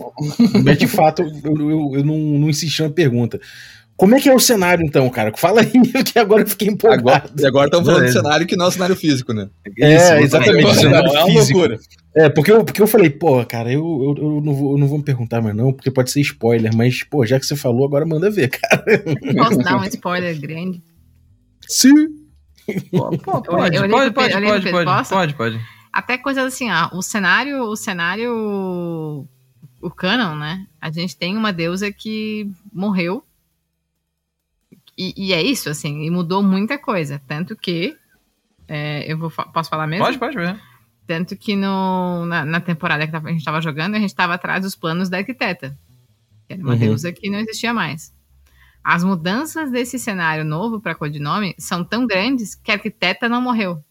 [0.64, 3.40] mas de fato eu, eu, eu não, não insisti na pergunta.
[4.00, 5.30] Como é que é o cenário, então, cara?
[5.36, 5.70] Fala aí,
[6.02, 7.02] que agora eu fiquei empolgado.
[7.10, 8.22] Agora, e agora estamos falando de Beleza.
[8.22, 9.50] cenário que não é o cenário físico, né?
[9.78, 10.64] É, exatamente.
[10.64, 11.78] Não, cenário é uma loucura.
[12.16, 14.88] É, porque eu, porque eu falei, pô, cara, eu, eu, eu não vou, eu não
[14.88, 17.84] vou me perguntar mais não, porque pode ser spoiler, mas, pô, já que você falou,
[17.84, 18.82] agora manda ver, cara.
[19.36, 20.82] Posso dar um spoiler grande?
[21.68, 22.06] Sim.
[22.90, 25.10] Pô, pô, pode, pode, pode, pode, pode, posso?
[25.10, 25.60] pode, pode.
[25.92, 28.32] Até coisas assim, ah, o cenário, o cenário,
[29.80, 30.66] o canon, né?
[30.80, 33.24] A gente tem uma deusa que morreu.
[34.96, 37.20] E, e é isso, assim, e mudou muita coisa.
[37.26, 37.96] Tanto que.
[38.68, 40.04] é, eu vou, posso falar mesmo?
[40.04, 40.60] Pode, pode, pode.
[41.06, 44.62] Tanto que no, na, na temporada que a gente estava jogando, a gente estava atrás
[44.62, 45.76] dos planos da arquiteta.
[46.46, 46.78] Que era uma Uhum.
[46.78, 48.14] deusa que não existia mais.
[48.84, 53.82] As mudanças desse cenário novo para codinome são tão grandes que a arquiteta não morreu.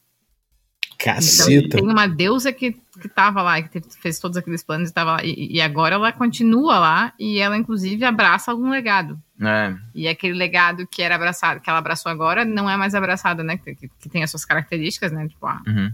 [1.02, 1.78] Então, Caceta.
[1.78, 5.24] tem uma deusa que, que tava lá, que fez todos aqueles planos e tava lá.
[5.24, 9.18] E, e agora ela continua lá e ela, inclusive, abraça algum legado.
[9.42, 13.44] É, E aquele legado que era abraçado, que ela abraçou agora, não é mais abraçado,
[13.44, 13.56] né?
[13.58, 15.26] Que, que- que tem as suas características, né?
[15.30, 15.90] Tipo, ah, uhum.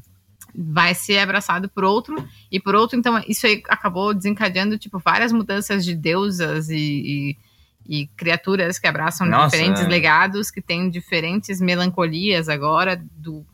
[0.55, 2.15] vai ser abraçado por outro,
[2.51, 7.35] e por outro, então, isso aí acabou desencadeando, tipo, várias mudanças de deusas e,
[7.87, 9.87] e, e criaturas que abraçam Nossa, diferentes é.
[9.87, 13.45] legados, que têm diferentes melancolias agora, do,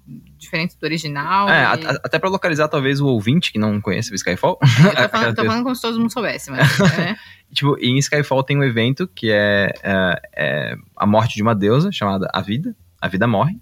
[0.42, 1.48] diferente do original.
[1.50, 4.60] É, e- até pra localizar talvez o ouvinte que não conhece o Skyfall.
[4.62, 6.80] eu tô falando, tô falando como se todo mundo soubesse, mas.
[7.00, 7.16] é.
[7.54, 11.92] Tipo, em Skyfall tem um evento que é, é- é a morte de uma deusa
[11.92, 12.74] chamada A Vida.
[13.02, 13.60] A Vida morre.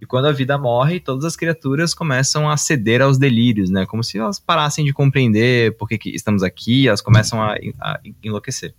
[0.00, 3.84] E quando a vida morre, todas as criaturas começam a ceder aos delírios, né?
[3.84, 7.98] Como se elas parassem de compreender por que, que estamos aqui, elas começam a, a
[8.22, 8.74] enlouquecer.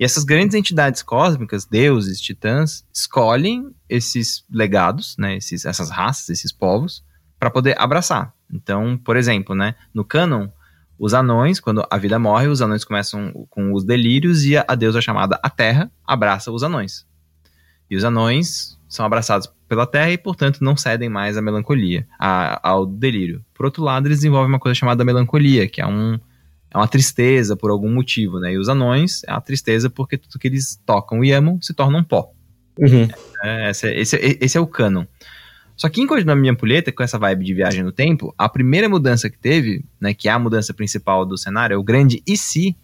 [0.00, 5.36] E essas grandes entidades cósmicas, deuses, titãs, escolhem esses legados, né?
[5.36, 7.04] Esses, essas raças, esses povos,
[7.38, 8.32] para poder abraçar.
[8.50, 9.74] Então, por exemplo, né?
[9.92, 10.48] No canon,
[10.98, 15.02] os anões, quando a vida morre, os anões começam com os delírios e a, deusa
[15.02, 17.06] chamada a Terra abraça os anões.
[17.90, 22.58] E os anões são abraçados pela Terra e, portanto, não cedem mais à melancolia, a-
[22.66, 23.44] ao delírio.
[23.52, 26.18] Por outro lado, eles desenvolvem uma coisa chamada melancolia, que é um,
[26.72, 28.52] é uma tristeza por algum motivo, né?
[28.52, 31.98] E os anões é uma tristeza porque tudo que eles tocam e amam se torna
[31.98, 32.32] um pó.
[32.78, 33.08] Uhum.
[33.42, 35.04] É, esse, esse, esse é o canon.
[35.76, 38.88] Só que em Codinome Minha Ampulheta, com essa vibe de viagem no tempo, a primeira
[38.88, 42.36] mudança que teve, né, que é a mudança principal do cenário, é o grande e
[42.36, 42.76] se,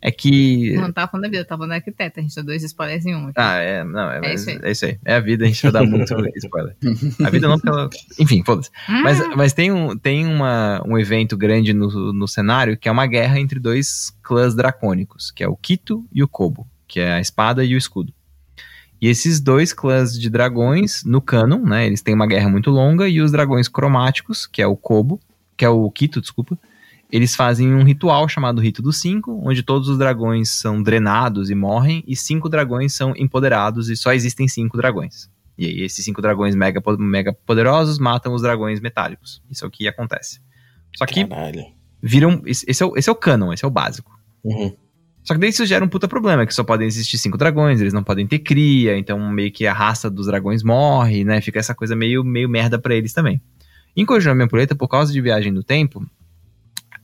[0.00, 0.74] é que...
[0.74, 2.20] Não tava falando da vida, tava falando da arquiteta.
[2.20, 3.28] A gente dá dois spoilers em um.
[3.28, 3.34] aqui.
[3.36, 4.58] Ah, é, não, é, É isso aí.
[4.62, 4.98] é isso aí.
[5.04, 6.76] É a vida, a gente vai dar muito spoiler.
[7.24, 7.90] A vida não, porque ela...
[8.18, 8.70] Enfim, foda-se.
[8.88, 12.92] Mas, Ah, mas tem, um, tem uma, um evento grande no, no cenário que é
[12.92, 17.12] uma guerra entre dois clãs dracônicos, que é o Kito e o Kobo, que é
[17.12, 18.12] a espada e o escudo.
[19.00, 23.08] E esses dois clãs de dragões, no canon, né, eles têm uma guerra muito longa,
[23.08, 25.20] e os dragões cromáticos, que é o Kobo,
[25.56, 26.58] que é o Kito, desculpa,
[27.10, 31.54] eles fazem um ritual chamado Rito dos Cinco, onde todos os dragões são drenados e
[31.54, 35.30] morrem, e cinco dragões são empoderados, e só existem cinco dragões.
[35.56, 39.42] E aí esses cinco dragões mega, mega poderosos matam os dragões metálicos.
[39.50, 40.40] Isso é o que acontece.
[40.96, 41.64] Só que Caralho.
[42.02, 42.42] viram.
[42.44, 44.10] Esse é, o, esse é o canon, esse é o básico.
[44.44, 44.74] Uhum.
[45.22, 47.92] Só que daí isso gera um puta problema, que só podem existir cinco dragões, eles
[47.92, 51.40] não podem ter cria, então meio que a raça dos dragões morre, né?
[51.40, 53.40] Fica essa coisa meio, meio merda pra eles também.
[53.96, 56.06] Em Kojima Ampuleta, por causa de viagem no tempo,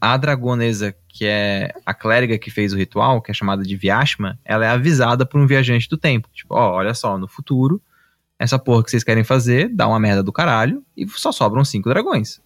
[0.03, 4.37] a dragonesa, que é a clériga que fez o ritual, que é chamada de Vyashma,
[4.45, 6.29] ela é avisada por um viajante do tempo.
[6.35, 7.81] Tipo, ó, olha só, no futuro,
[8.37, 11.89] essa porra que vocês querem fazer dá uma merda do caralho e só sobram cinco
[11.89, 12.41] dragões.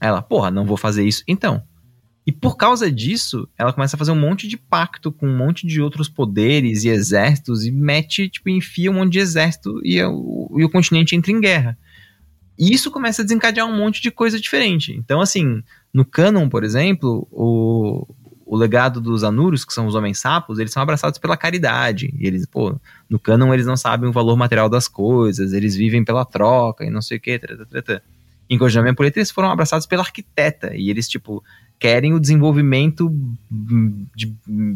[0.00, 1.64] Ela, porra, não vou fazer isso então.
[2.24, 5.66] E por causa disso, ela começa a fazer um monte de pacto com um monte
[5.66, 10.54] de outros poderes e exércitos e mete, tipo, enfia um monte de exército e, o,
[10.56, 11.76] e o continente entra em guerra.
[12.56, 14.92] E isso começa a desencadear um monte de coisa diferente.
[14.92, 18.06] Então, assim, no canon, por exemplo, o,
[18.46, 22.14] o legado dos Anuros, que são os homens sapos, eles são abraçados pela caridade.
[22.18, 22.78] E eles, pô,
[23.08, 26.90] no canon eles não sabem o valor material das coisas, eles vivem pela troca e
[26.90, 28.02] não sei o treta, treta.
[28.48, 30.74] Em Kojima Ampuleta, eles foram abraçados pela arquiteta.
[30.74, 31.42] E eles, tipo,
[31.82, 33.12] querem o desenvolvimento
[34.14, 34.32] de,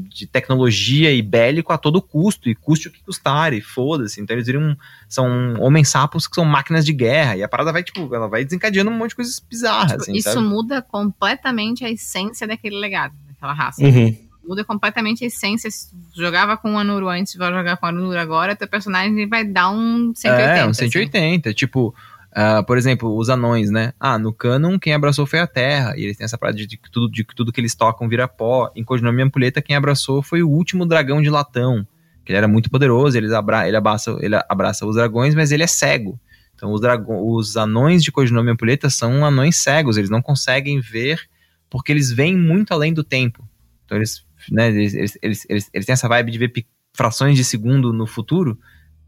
[0.08, 4.20] de tecnologia e bélico a todo custo, e custe o que custar, e foda-se.
[4.20, 4.76] Então eles viram.
[5.08, 8.44] São homens sapos que são máquinas de guerra, e a parada vai, tipo, ela vai
[8.44, 10.44] desencadeando um monte de coisas bizarras, Tipo, assim, isso sabe?
[10.44, 13.84] muda completamente a essência daquele legado, daquela raça.
[13.84, 14.16] Uhum.
[14.44, 15.70] Muda completamente a essência.
[15.70, 19.44] Se jogava com o Anuro antes, vai jogar com o Anuro agora, teu personagem vai
[19.44, 20.50] dar um 180.
[20.50, 20.90] É, um assim.
[20.90, 21.54] 180.
[21.54, 21.94] Tipo,
[22.38, 23.94] ah, por exemplo, os anões, né?
[23.98, 25.94] Ah, no canon, quem abraçou foi a Terra.
[25.96, 28.28] E eles têm essa parada de, que tudo, de que tudo que eles tocam vira
[28.28, 28.70] pó.
[28.76, 31.88] Em Codinome Ampulheta, quem abraçou foi o último dragão de latão.
[32.26, 35.62] Que ele era muito poderoso, eles abra ele, abraça, ele abraça os dragões, mas ele
[35.62, 36.20] é cego.
[36.54, 39.96] Então, os, dragão, os anões de Codinome Ampulheta são anões cegos.
[39.96, 41.18] Eles não conseguem ver
[41.70, 43.48] porque eles veem muito além do tempo.
[43.86, 46.52] Então, eles, né, eles, eles, eles, eles, eles têm essa vibe de ver
[46.92, 48.58] frações de segundo no futuro.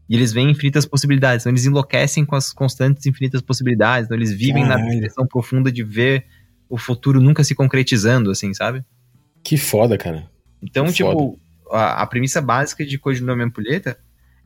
[0.09, 1.43] E eles veem infinitas possibilidades.
[1.43, 4.05] Então eles enlouquecem com as constantes infinitas possibilidades.
[4.05, 4.91] Então eles vivem na Caralho.
[4.93, 6.25] depressão profunda de ver
[6.67, 8.83] o futuro nunca se concretizando, assim, sabe?
[9.43, 10.29] Que foda, cara.
[10.61, 11.39] Então, Que tipo,
[11.71, 13.97] a, a premissa básica de Codinome Ampulheta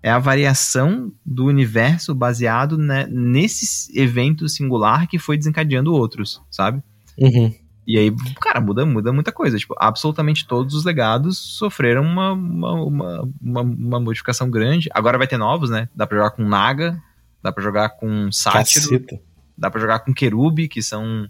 [0.01, 6.83] é a variação do universo baseado né, nesse evento singular que foi desencadeando outros, sabe?
[7.17, 7.53] Uhum.
[7.85, 9.57] E aí, cara, muda, muda muita coisa.
[9.57, 14.89] Tipo, absolutamente todos os legados sofreram uma, uma, uma, uma, uma modificação grande.
[14.93, 15.89] Agora vai ter novos, né?
[15.95, 17.01] Dá pra jogar com Naga,
[17.41, 19.19] dá pra jogar com Sátiro, Caceta.
[19.57, 21.29] dá pra jogar com Querube, que são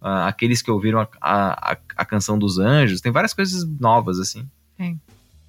[0.00, 3.00] ah, aqueles que ouviram a, a, a- a canção dos anjos.
[3.00, 4.46] Tem várias coisas novas, assim.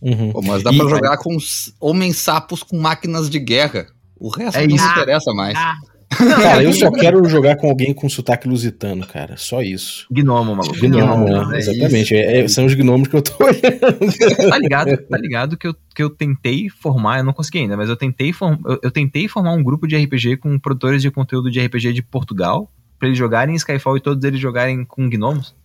[0.02, 0.32] Uhum.
[0.32, 3.88] Pô, mas dá E- pra jogar com os homens sapos com máquinas de guerra.
[4.18, 4.86] O resto É não isso.
[4.88, 5.58] interessa mais.
[5.58, 5.76] Ah,
[6.10, 9.36] Cara, eu só quero jogar com alguém com sotaque lusitano, cara.
[9.38, 10.06] Só isso.
[10.12, 10.80] Gnomo, maluco.
[10.80, 11.56] Gnomo, Gnomo, né?
[11.56, 12.16] é Exatamente.
[12.16, 14.50] É- é- são os gnomos que eu tô olhando.
[14.50, 17.90] tá ligado, tá ligado que, eu, que eu tentei formar, eu não consegui ainda, mas
[17.90, 21.52] eu tentei, form, eu, eu tentei formar um grupo de RPG com produtores de conteúdo
[21.52, 25.56] de RPG de Portugal, pra eles jogarem Skyfall e todos eles jogarem com gnomos,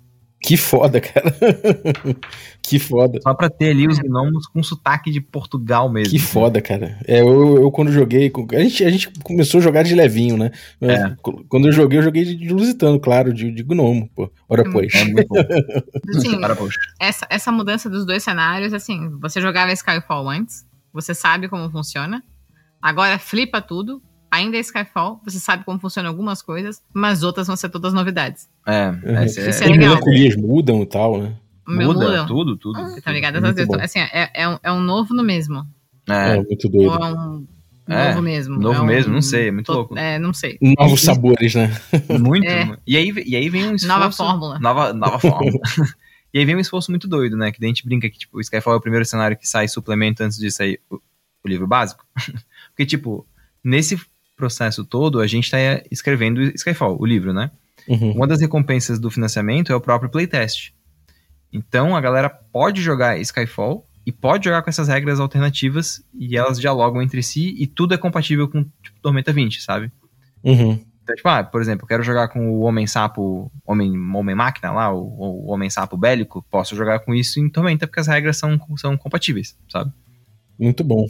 [0.42, 1.34] Que foda, cara.
[2.62, 3.20] que foda.
[3.22, 6.10] só pra ter ali os gnomos com sotaque de Portugal mesmo.
[6.10, 6.98] Que foda, cara.
[7.06, 8.32] É, eu, eu quando joguei.
[8.54, 10.50] A gente, a gente começou a jogar de levinho, né?
[10.80, 11.16] Mas É.
[11.48, 14.32] Quando eu joguei, eu joguei de, de lusitano, claro, de, de gnomo, pô.
[14.48, 14.72] Ora, Hum.
[14.72, 14.92] pois.
[14.94, 15.02] É
[16.16, 16.40] assim,
[16.98, 22.22] essa, essa mudança dos dois cenários, assim, você jogava Skyfall antes, você sabe como funciona.
[22.80, 24.02] Agora flipa tudo.
[24.30, 28.48] Ainda é Skyfall, você sabe como funcionam algumas coisas, mas outras vão ser todas novidades.
[28.66, 29.22] É, Uhum.
[29.24, 29.88] esse é- Isso é As legal.
[29.90, 31.34] melancolias mudam e tal, né?
[31.66, 32.26] Muda mudam.
[32.26, 33.00] tudo, tudo.
[33.02, 33.44] Tá ligado?
[33.44, 33.76] É bom.
[33.80, 35.64] Assim, é, é, um, é um novo no mesmo.
[36.08, 37.04] É, É, muito Ou doido.
[37.04, 37.46] é um
[37.88, 38.58] É, novo mesmo.
[38.58, 39.98] novo É um- mesmo, não sei, é muito to- louco.
[39.98, 40.58] É, não sei.
[40.78, 41.70] Novos sabores, né?
[42.20, 42.46] muito.
[42.46, 42.76] É.
[42.86, 43.86] E, aí, e aí vem um esforço...
[43.88, 44.58] Nova fórmula.
[44.60, 45.60] Nova, nova fórmula.
[46.32, 47.50] e aí vem um esforço muito doido, né?
[47.52, 49.66] Que daí a gente brinca que, tipo, o Skyfall é o primeiro cenário que sai
[49.68, 50.96] suplemento antes de sair o,
[51.44, 52.04] o livro básico.
[52.70, 53.26] Porque, tipo,
[53.62, 54.00] nesse
[54.40, 55.58] processo todo, a gente tá
[55.90, 57.50] escrevendo Skyfall, o livro, né?
[57.86, 58.12] Uhum.
[58.12, 60.72] Uma das recompensas do financiamento é o próprio playtest.
[61.52, 66.58] Então a galera pode jogar Skyfall e pode jogar com essas regras alternativas e elas
[66.58, 69.92] dialogam entre si e tudo é compatível com tipo, Tormenta 20, sabe?
[70.42, 70.78] Uhum.
[71.02, 75.00] Então, tipo, ah, por exemplo, quero jogar com o Homem-Sapo, Homem- Homem-Máquina lá, o,
[75.46, 79.56] o Homem-Sapo bélico, posso jogar com isso em Tormenta, porque as regras são, são compatíveis,
[79.68, 79.90] sabe?
[80.58, 81.06] Muito bom.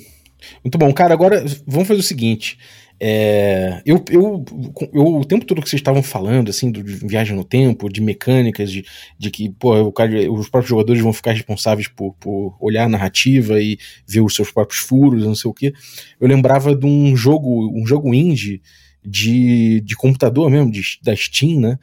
[0.64, 0.92] Muito bom.
[0.94, 2.58] Cara, agora vamos fazer o seguinte.
[3.02, 4.44] É, eu, eu,
[4.92, 8.70] eu, o tempo todo que vocês estavam falando, assim, de viagem no tempo, de mecânicas,
[8.70, 8.84] de,
[9.18, 13.58] de que pô, cara- os próprios jogadores vão ficar responsáveis por, por olhar a narrativa
[13.60, 15.72] e ver os seus próprios furos, não sei o quê.
[16.20, 18.60] Eu lembrava de um jogo, um jogo indie
[19.02, 21.78] de, de computador mesmo, de, da Steam, né?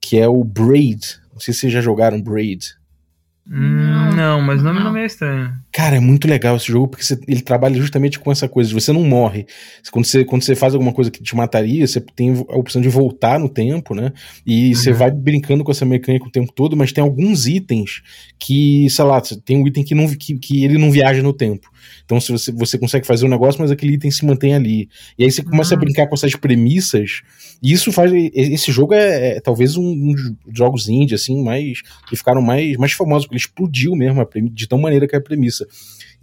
[0.00, 1.00] Que é o Braid.
[1.32, 2.79] Não sei se vocês já jogaram Braid.
[3.52, 4.92] Não, mas o nome Não.
[4.92, 5.52] não é estranho.
[5.72, 8.72] Cara, é muito legal esse jogo porque você- ele trabalha justamente com essa coisa.
[8.72, 9.44] Você não morre.
[9.90, 12.88] Quando você, quando você faz alguma coisa que te mataria, você tem a opção de
[12.88, 14.12] voltar no tempo, né?
[14.46, 14.96] E você Uhum.
[14.96, 18.02] vai brincando com essa mecânica o tempo todo, mas tem alguns itens
[18.38, 21.68] que, sei lá, tem um item que, não, que, que ele não viaja no tempo.
[22.04, 24.88] Então se você, você consegue fazer um negócio, mas aquele item se mantém ali.
[25.18, 25.80] E aí você começa a Ah.
[25.80, 27.22] brincar com essas premissas.
[27.62, 28.12] E isso faz.
[28.32, 31.82] Esse jogo é, é talvez um, um dos jogos indie, assim, mais.
[32.08, 35.66] que ficaram mais, mais famosos, porque explodiu mesmo de tão maneira que é a premissa.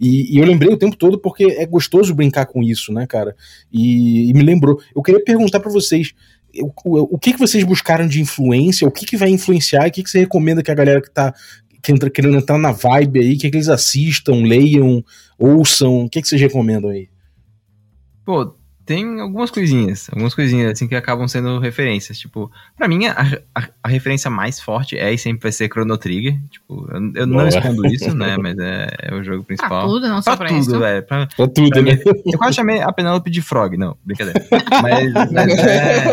[0.00, 3.34] E, e eu lembrei o tempo todo porque é gostoso brincar com isso, né, cara?
[3.72, 4.80] E, e me lembrou.
[4.94, 6.12] Eu queria perguntar pra vocês.
[6.84, 8.86] O, o, que, que vocês buscaram de influência?
[8.86, 9.86] O que, que vai influenciar?
[9.86, 11.34] O que, que você recomenda que a galera que tá
[11.82, 15.04] que entra, querendo entrar na vibe aí, que, que eles assistam, leiam,
[15.38, 16.04] ouçam?
[16.04, 17.08] O que, que vocês recomendam aí?
[18.24, 18.54] Pô,
[18.88, 22.18] tem algumas coisinhas, algumas coisinhas assim que acabam sendo referências.
[22.18, 23.14] Tipo, pra mim, a,
[23.54, 26.40] a, a referência mais forte é e sempre vai ser Chrono Trigger.
[26.50, 28.36] Tipo, eu, eu não escondo isso, né?
[28.40, 29.86] Mas é, é o jogo Pra principal.
[29.86, 31.02] tudo, não só Pra pra, tudo, velho.
[31.06, 31.98] Pra- Pra tudo, Pra né?
[32.26, 34.42] Eu quase chamei a Penelope de Frog, não, brincadeira.
[34.82, 36.12] Mas, mas é,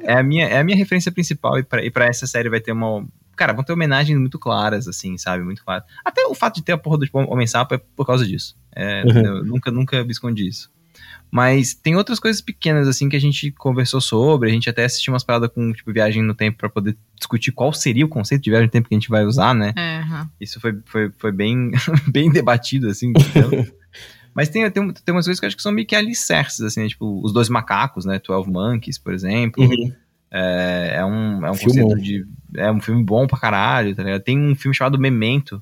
[0.00, 2.60] é, a minha, é a minha referência principal e pra, e pra essa série vai
[2.60, 3.06] ter uma.
[3.36, 5.42] Cara, vão ter homenagens muito claras, assim, sabe?
[5.44, 5.84] Muito claras.
[6.04, 8.56] Até o fato de ter a porra do tipo, Homem-Sapo é por causa disso.
[8.74, 9.24] É, Uhum.
[9.26, 10.70] Eu nunca, nunca me escondi isso.
[11.34, 14.48] Mas tem outras coisas pequenas, assim, que a gente conversou sobre.
[14.48, 17.72] A gente até assistiu umas paradas com, tipo, viagem no tempo pra poder discutir qual
[17.72, 19.74] seria o conceito de viagem no tempo que a gente vai usar, né?
[19.76, 20.30] Aham.
[20.40, 21.72] Isso foi, foi, foi bem,
[22.06, 23.08] bem debatido, assim.
[23.10, 23.66] entendeu?
[24.32, 26.82] Mas tem, tem, tem umas coisas que eu acho que são meio que alicerces, assim,
[26.82, 26.88] né?
[26.88, 28.20] Tipo, os dois macacos, né?
[28.24, 29.64] 12 Monkeys, por exemplo.
[29.64, 29.92] Uhum.
[30.30, 32.24] É, é um, é um conceito de.
[32.54, 34.22] É um filme bom pra caralho, tá ligado?
[34.22, 35.60] Tem um filme chamado Memento,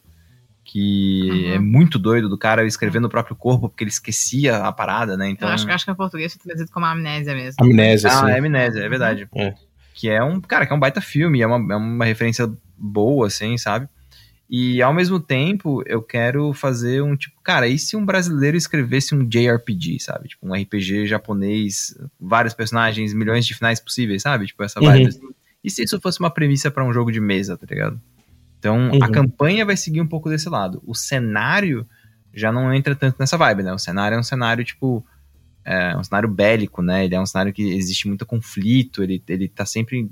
[0.73, 1.53] que Uhum.
[1.53, 5.29] é muito doido do cara escrevendo o próprio corpo, porque ele esquecia a parada, né?
[5.29, 7.63] Então, Eu acho, que- acho que em português foi traduzido como amnésia mesmo.
[7.63, 8.31] Amnésia, ah, assim.
[8.33, 9.29] é amnésia, é verdade.
[9.35, 9.55] É.
[9.95, 13.27] Que é um, cara, que é um baita filme, é uma, é uma referência boa,
[13.27, 13.87] assim, sabe?
[14.49, 19.15] E ao mesmo tempo, eu quero fazer um tipo, cara, e se um brasileiro escrevesse
[19.15, 20.29] um JRPG, sabe?
[20.29, 24.47] Tipo, um RPG japonês, vários personagens, milhões de finais possíveis, sabe?
[24.47, 25.09] Tipo, essa vibe Uhum.
[25.09, 25.21] assim.
[25.65, 28.01] E se isso fosse uma premissa pra um jogo de mesa, tá ligado?
[28.63, 29.13] Então, a Uhum.
[29.13, 30.81] campanha vai seguir um pouco desse lado.
[30.87, 31.85] O cenário
[32.33, 33.73] já não entra tanto nessa vibe, né?
[33.73, 35.05] O cenário é um cenário, tipo,
[35.65, 37.05] é um cenário bélico, né?
[37.05, 40.09] Ele é um cenário que existe muito conflito, ele, ele tá sempre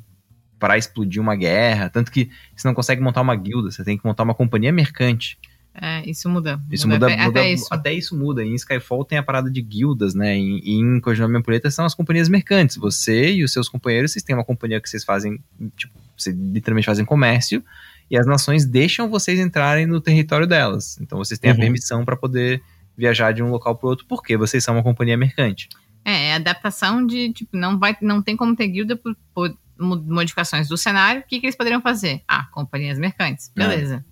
[0.59, 4.05] para explodir uma guerra, tanto que você não consegue montar uma guilda, você tem que
[4.05, 5.38] montar uma companhia mercante.
[5.72, 6.61] É, isso muda.
[6.72, 7.66] Isso muda, até, muda- até isso.
[7.70, 8.44] até isso muda.
[8.44, 10.36] Em Skyfall tem a parada de guildas, né?
[10.36, 12.76] E e em Codinome Ampulheta são as companhias mercantes.
[12.76, 15.38] Você e os seus companheiros, vocês têm uma companhia que vocês fazem,
[15.76, 17.64] tipo, vocês literalmente fazem comércio,
[18.11, 20.98] e as nações deixam vocês entrarem no território delas.
[21.00, 21.56] Então vocês têm Uhum.
[21.56, 22.62] a permissão para poder
[22.96, 25.68] viajar de um local para outro, porque vocês são uma companhia mercante.
[26.04, 30.02] É, é adaptação de, tipo, não, vai, não tem como ter guilda por, por mo-
[30.02, 31.20] modificações do cenário.
[31.20, 32.22] O que, que eles poderiam fazer?
[32.26, 33.50] Ah, companhias mercantes.
[33.56, 33.61] É.
[33.61, 34.04] Beleza.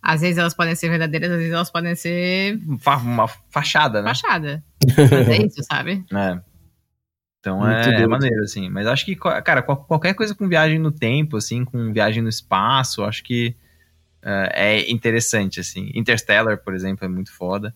[0.00, 4.08] Às vezes elas podem ser verdadeiras, às vezes elas podem ser Fa- Uma fachada, né?
[4.08, 4.64] fachada.
[4.98, 6.04] Mas é isso, sabe?
[6.12, 6.40] É.
[7.42, 8.68] Então é, é maneiro, assim.
[8.70, 12.28] Mas acho que, cara, qual- qualquer coisa com viagem no tempo, assim, com viagem no
[12.28, 13.56] espaço, acho que
[14.22, 15.90] é, é interessante, assim.
[15.92, 17.74] Interstellar, por exemplo, é muito foda.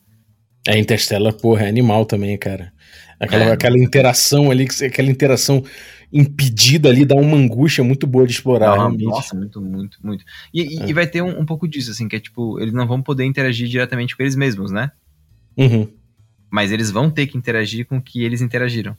[0.68, 2.72] É, Interstellar, porra, é animal também, cara.
[3.18, 3.52] Aquela, É.
[3.52, 5.64] aquela interação ali, aquela interação
[6.12, 9.04] impedida ali, dá uma angústia muito boa de explorar, Não, realmente.
[9.04, 10.24] nossa, muito, muito, muito.
[10.54, 10.88] E, e- É.
[10.88, 13.24] e vai ter um, um pouco disso, assim, que é tipo, eles não vão poder
[13.24, 14.92] interagir diretamente com eles mesmos, né?
[15.56, 15.88] Uhum.
[16.48, 18.96] Mas eles vão ter que interagir com o que eles interagiram.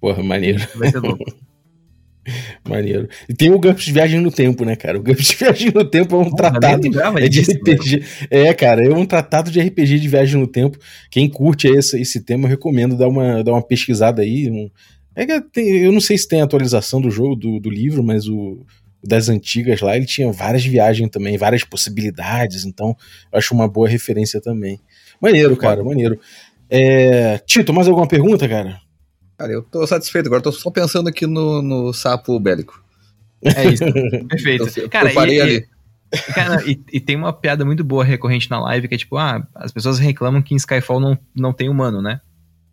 [0.00, 1.24] Porra, maneiro, vai ser louco.
[2.68, 3.08] maneiro.
[3.28, 4.98] E tem o Gumps de Viagem no Tempo, né, cara?
[4.98, 6.86] O Gumps de Viagem no Tempo é um Porra, tratado
[7.18, 7.40] É de.
[7.40, 8.04] RPG.
[8.30, 10.78] É, cara, é um tratado de RPG de viagem no tempo.
[11.10, 14.50] Quem curte esse, esse tema, eu recomendo dar uma, dar uma pesquisada aí.
[14.50, 14.70] Um-
[15.16, 18.28] é que tem- eu não sei se tem atualização do jogo, do, do livro, mas
[18.28, 18.64] o
[19.02, 22.96] das antigas lá, ele tinha várias viagens também, várias possibilidades, então
[23.32, 24.80] eu acho uma boa referência também.
[25.20, 26.18] Maneiro, cara, maneiro.
[26.68, 28.80] É, Tito, mais alguma pergunta, cara?
[29.38, 32.82] Cara, eu tô satisfeito agora, tô só pensando aqui no, no sapo bélico.
[33.42, 33.84] É isso.
[34.28, 34.68] Perfeito.
[34.76, 35.68] Eu, eu Cara, parei e- ali.
[36.34, 39.46] Cara, e, e tem uma piada muito boa recorrente na live que é tipo, ah,
[39.54, 42.20] as pessoas reclamam que em Skyfall não, não tem humano, né?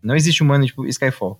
[0.01, 1.39] Não existe humano, tipo, Skyfall.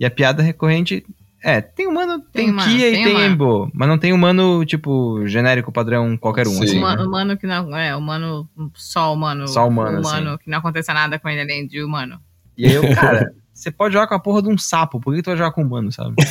[0.00, 1.04] E a piada recorrente
[1.42, 3.32] é, tem humano, tem, Tem humano, Kia tem e tem humano.
[3.32, 6.64] Embo, mas não tem humano, tipo, genérico, padrão, qualquer um, Sim.
[6.64, 6.78] assim.
[6.78, 7.06] Humano, né?
[7.08, 7.76] humano que não.
[7.76, 8.48] É, humano.
[8.74, 9.46] Só humano.
[9.46, 10.38] Só humano, Humano assim.
[10.44, 12.18] que não aconteça nada com ele além de humano.
[12.56, 15.22] E aí eu, cara, você pode jogar com a porra de um sapo, por que
[15.22, 16.14] tu vai jogar com um humano, sabe?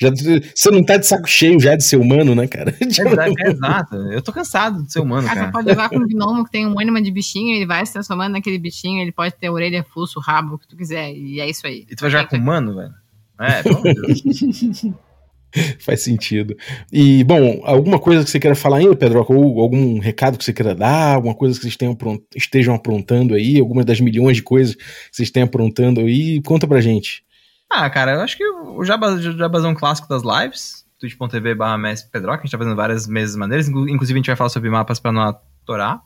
[0.00, 0.10] Já,
[0.54, 2.72] você não tá de saco cheio já de ser humano, né, cara?
[2.80, 3.96] Exato, é, exato.
[4.12, 5.50] Eu tô cansado de ser humano, Ah, você cara.
[5.50, 8.34] pode jogar com um gnomo que tem um ânima de bichinho, ele vai se transformando
[8.34, 11.12] naquele bichinho, ele pode ter orelha, fuço, rabo, o que tu quiser.
[11.12, 11.84] E é isso aí.
[11.90, 12.94] E tu vai jogar com humano, velho?
[13.40, 14.84] É, pelo amor de Deus.
[15.80, 16.54] Faz sentido.
[16.92, 19.24] E, bom, alguma coisa que você queira falar ainda, Pedro?
[19.28, 21.14] Ou algum recado que você queira dar?
[21.14, 21.96] Alguma coisa que vocês tenham
[22.34, 23.58] estejam aprontando aí?
[23.58, 24.82] Alguma das milhões de coisas que
[25.12, 26.42] vocês estejam aprontando aí?
[26.42, 27.22] Conta pra gente.
[27.70, 31.76] Ah, cara, eu acho que o jaba- o jabazão clássico das lives, twitch.tv barra
[32.12, 34.70] Pedroca, a gente tá fazendo várias mesas maneiras, inclu- inclusive a gente vai falar sobre
[34.70, 36.00] mapas pra não atorar.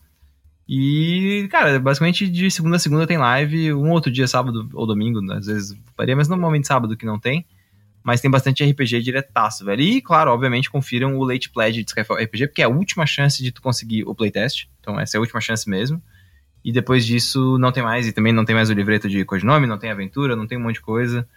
[0.69, 5.21] E, cara, basicamente de segunda a segunda tem live, um outro dia, sábado ou domingo,
[5.21, 7.45] né, às vezes varia, mas normalmente sábado que não tem.
[8.03, 9.83] Mas tem bastante RPG diretaço, velho.
[9.83, 13.43] E, claro, obviamente, confiram o Late Pledge de Skyfall RPG, porque é a última chance
[13.43, 14.69] de tu conseguir o playtest.
[14.81, 16.03] Então, essa é a última chance mesmo.
[16.65, 18.07] E depois disso, não tem mais.
[18.07, 20.63] E também não tem mais o livreto de codinome, não tem aventura, não tem um
[20.63, 21.29] monte de coisa.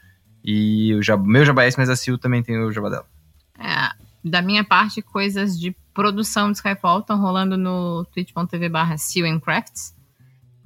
[0.44, 3.06] E o jab, meu Jabá esse, mas a Sil também tem o Jabá dela.
[3.58, 3.94] É,
[4.24, 8.96] da minha parte, coisas de produção de Skyfall estão rolando no twitch.tv barra
[9.42, 9.96] Crafts.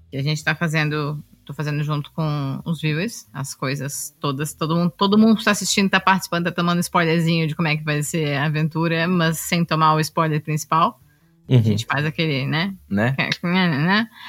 [0.09, 1.23] Que a gente tá fazendo.
[1.47, 4.53] Tô fazendo junto com os viewers, as coisas todas.
[4.53, 7.77] Todo mundo, todo mundo que tá assistindo, tá participando, tá tomando spoilerzinho de como é
[7.77, 10.99] que vai ser a aventura, mas sem tomar o spoiler principal.
[11.49, 11.63] A Uhum.
[11.63, 12.75] gente faz aquele, né?
[12.89, 13.15] Né?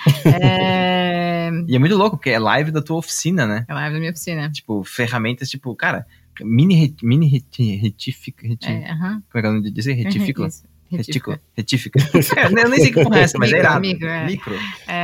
[0.40, 1.50] É...
[1.66, 3.64] E é muito louco, porque é live da tua oficina, né?
[3.68, 4.48] É live da minha oficina.
[4.50, 6.06] Tipo, ferramentas, tipo, cara,
[6.40, 9.94] mini, mini reti, retifica, reti, É, como é que é o nome dizer?
[9.94, 10.46] Retífico?
[10.90, 11.38] Retífico.
[11.56, 11.98] Retífica.
[12.36, 13.80] É, eu nem sei que porra é essa, mas é Micro, irado.
[13.80, 14.26] micro, é.
[14.26, 14.54] Micro.
[14.86, 14.94] É,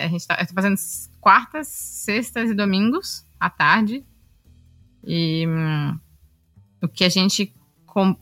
[0.00, 0.76] é, a gente tá, eu tô fazendo
[1.20, 4.04] quartas, sextas e domingos à tarde.
[5.04, 5.98] E hum,
[6.82, 7.54] o que a gente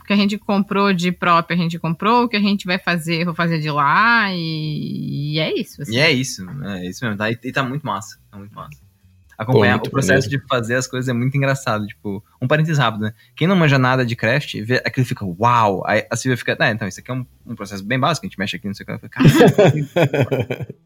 [0.07, 3.27] que a gente comprou de próprio, a gente comprou, o que a gente vai fazer,
[3.27, 5.83] vou fazer de lá, e, e é isso.
[5.83, 5.95] assim.
[5.95, 7.19] E é isso, é isso mesmo.
[7.19, 8.19] Tá, e tá muito massa.
[8.31, 8.88] Tá muito massa.
[9.39, 11.87] Acompanhar muito o processo de fazer as coisas é muito engraçado.
[11.87, 13.13] Tipo, um parênteses rápido, né?
[13.37, 15.85] Quem não manja nada de craft, vê aquilo fica uau.
[15.87, 18.29] Aí a Silvia fica, ah, então, isso aqui é um, um processo bem básico, a
[18.29, 18.93] gente mexe aqui, não sei o que.
[18.93, 19.15] Eu fico,
[19.55, 19.89] Caralho,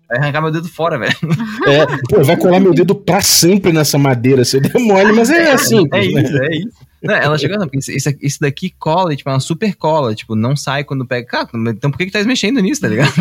[0.07, 1.17] vai arrancar meu dedo fora, velho.
[1.67, 5.31] É, pô, vai colar meu dedo pra sempre nessa madeira se eu der mole, mas
[5.31, 5.87] é assim.
[5.93, 6.92] É isso, é isso.
[7.03, 10.37] Não, ela chegou, não, porque isso, isso, daqui cola, tipo, é uma super cola, tipo,
[10.37, 11.27] não sai quando pega.
[11.27, 13.13] Cara, então por que que tá mexendo nisso, tá ligado?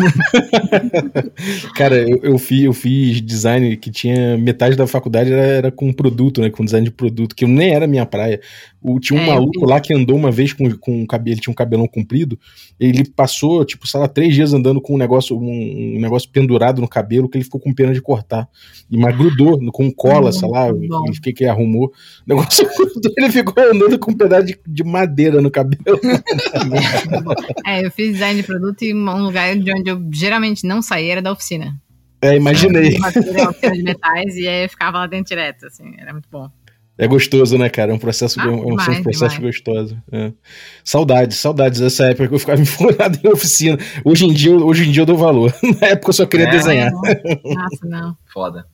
[1.74, 5.92] Cara, eu, eu, fiz, eu fiz design que tinha metade da faculdade era, era com
[5.92, 6.50] produto, né?
[6.50, 8.40] Com design de produto, que nem era minha praia.
[8.82, 11.40] O, tinha um É, maluco lá que andou uma vez com, com um cabelo, ele
[11.40, 12.38] tinha um cabelão comprido.
[12.80, 16.80] Ele passou, tipo, sei lá, três dias andando com um negócio, um, um negócio pendurado
[16.80, 18.48] no cabelo que ele ficou com pena de cortar.
[18.90, 21.86] E mas grudou com cola, sei lá, o que que ele arrumou.
[21.86, 25.82] O negócio grudou, ele ficou andando com um pedaço de, de madeira no cabelo.
[27.66, 31.12] É, eu fiz design de produto e um lugar de onde eu geralmente não saía
[31.12, 31.74] era da oficina.
[32.20, 32.96] É, imaginei.
[32.96, 36.28] Era a oficina de metais e aí eu ficava lá dentro direto, assim, era muito
[36.30, 36.48] bom.
[36.98, 37.90] É gostoso, né, cara?
[37.90, 39.56] É um processo, Ah, é um, demais, um processo demais.
[39.56, 39.96] gostoso.
[40.12, 40.32] é.
[40.84, 43.78] Saudades, saudades dessa época que eu ficava enfolado em oficina.
[44.04, 45.52] Hoje em dia, eu- hoje em dia eu dou valor.
[45.80, 46.50] Na época eu só queria É.
[46.50, 46.92] desenhar.
[46.92, 48.16] Nossa, não.
[48.32, 48.66] Foda.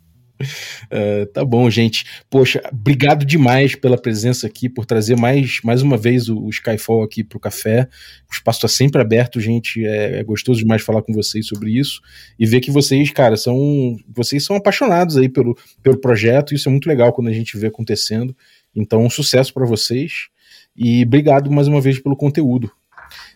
[0.91, 2.05] É, tá bom, gente.
[2.31, 7.03] Poxa, obrigado demais pela presença aqui, por trazer mais, mais uma vez o, o Skyfall
[7.03, 7.89] aqui pro café.
[8.31, 9.85] O espaço tá sempre aberto, gente.
[9.85, 12.01] É, é gostoso demais falar com vocês sobre isso
[12.39, 16.55] e ver que vocês, cara, são vocês são apaixonados aí pelo, pelo projeto.
[16.55, 18.37] Isso é muito legal quando a gente vê acontecendo.
[18.75, 20.29] Então, um sucesso para vocês
[20.77, 22.71] e obrigado mais uma vez pelo conteúdo.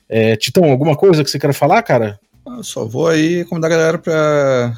[0.08, 2.20] É, Titão, alguma coisa que você queira falar, cara?
[2.46, 4.76] Eu só vou aí convidar a galera pra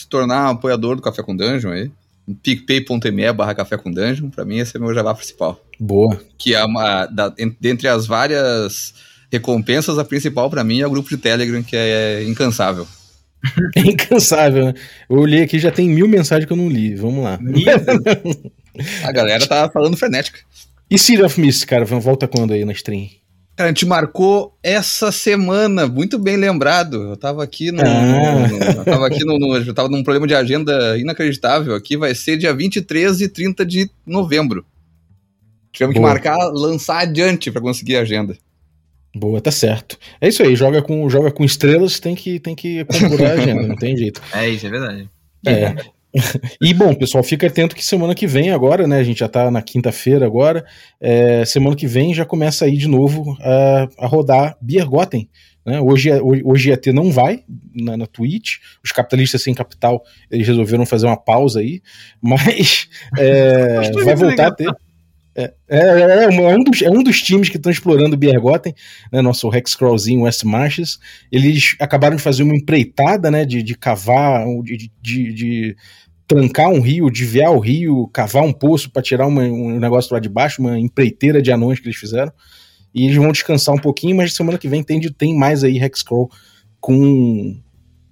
[0.00, 1.90] se tornar apoiador do Café com Dungeon aí.
[2.42, 4.30] picpay.me barra Café com Dungeon.
[4.30, 5.60] Pra mim, esse é meu jabá principal.
[5.78, 6.20] Boa.
[6.38, 7.06] Que é uma.
[7.06, 8.94] Da, en- dentre as várias
[9.32, 12.86] recompensas, a principal pra mim é o grupo de Telegram, que é incansável.
[13.74, 14.74] É incansável, né?
[15.08, 16.94] Eu olhei aqui já tem mil mensagens que eu não li.
[16.94, 17.38] Vamos lá.
[19.02, 20.40] A galera tá falando frenética.
[20.90, 23.08] E City of Mist, cara, volta quando aí na stream?
[23.60, 27.10] Cara, a gente marcou essa semana, muito bem lembrado.
[27.10, 27.82] Eu tava aqui no.
[27.82, 28.48] Ah.
[28.48, 31.74] no- eu tava aqui no, no- Eu tava num problema de agenda inacreditável.
[31.74, 34.64] Aqui vai ser dia 23 e 30 de novembro.
[35.70, 38.34] Tivemos que marcar, lançar adiante pra conseguir a agenda.
[39.14, 39.98] Boa, tá certo.
[40.22, 43.68] É isso aí, joga com, joga com estrelas, tem que, tem que compor a agenda,
[43.68, 44.22] não tem jeito.
[44.32, 45.10] É isso, é verdade.
[45.44, 45.74] É.
[46.60, 48.98] e bom, pessoal, fica atento que semana que vem agora, né?
[48.98, 50.64] A gente já tá na quinta-feira agora.
[51.00, 55.28] É, semana que vem já começa aí de novo a, a rodar Biergotten.
[55.64, 55.80] Né?
[55.80, 57.44] Hoje, hoje ET não vai
[57.74, 58.58] na, na Twitch.
[58.82, 61.82] Os capitalistas sem capital eles resolveram fazer uma pausa aí,
[62.20, 64.70] mas é, vai voltar a ter.
[65.34, 68.74] É, é, é, é, um dos, é um dos times que estão explorando o Biergotten,
[69.12, 70.98] né, nosso Rex Crawlzinho West Marches.
[71.30, 75.76] Eles acabaram de fazer uma empreitada né, de, de cavar, de, de, de
[76.26, 80.20] trancar um rio, desviar o rio, cavar um poço para tirar uma, um negócio lá
[80.20, 82.32] de baixo, uma empreiteira de anões que eles fizeram.
[82.94, 86.30] E eles vão descansar um pouquinho, mas semana que vem tem, tem mais aí Hexcrawl
[86.80, 87.56] com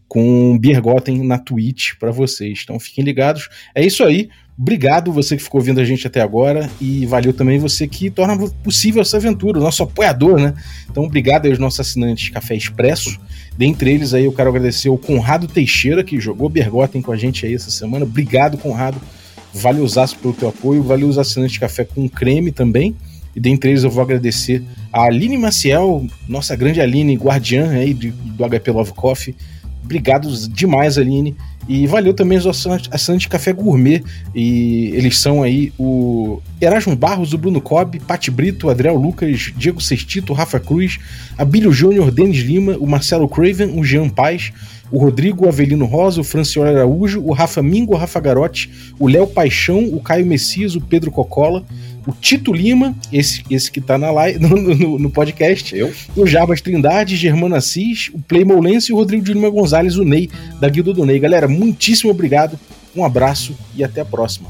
[0.09, 2.61] com Biergotten na Twitch para vocês.
[2.65, 3.49] Então fiquem ligados.
[3.75, 4.31] É isso aí.
[4.61, 8.37] Obrigado você que ficou ouvindo a gente até agora e valeu também você que torna
[8.65, 10.53] possível essa aventura, o nosso apoiador, né?
[10.91, 13.21] Então obrigado aos nossos assinantes Café Expresso.
[13.57, 17.47] Dentre eles aí eu quero agradecer o Conrado Teixeira que jogou Bergotten com a gente
[17.47, 18.05] aí essa semana.
[18.05, 19.01] Obrigado, Conrado.
[19.55, 22.97] Valeu os pelo teu apoio, valeu os assinantes Café com creme também.
[23.37, 28.11] E dentre eles eu vou agradecer a Aline Maciel, nossa grande Aline, guardiã aí do,
[28.11, 29.37] do HP Love Coffee.
[29.83, 31.37] Obrigado demais, Aline.
[31.69, 34.03] E valeu também os assinantes Café Gourmet.
[34.35, 39.81] E eles são aí o Erasmo Barros, o Bruno Cobb, Pati Brito, Adriel Lucas, Diego
[39.81, 40.99] Sestito, Rafa Cruz,
[41.37, 44.51] Abílio Júnior, Denis Lima, o Marcelo Craven, o Jean Paz,
[44.91, 49.27] o Rodrigo Avelino Rosa, o Francioli Araújo, o Rafa Mingo, o Rafa Garotti, o Léo
[49.27, 51.65] Paixão, o Caio Messias, o Pedro Cocola
[52.09, 56.27] o Tito Lima, esse, esse que tá na live, no, no, no podcast, eu, o
[56.27, 60.31] Jarbas Trindade, Germano Assis, o Playmo Lence e o Rodrigo de Lima Gonzalez, o Ney,
[60.59, 61.19] da Guilda do Ney.
[61.19, 62.59] Galera, muitíssimo obrigado,
[62.97, 64.49] um abraço e até a próxima.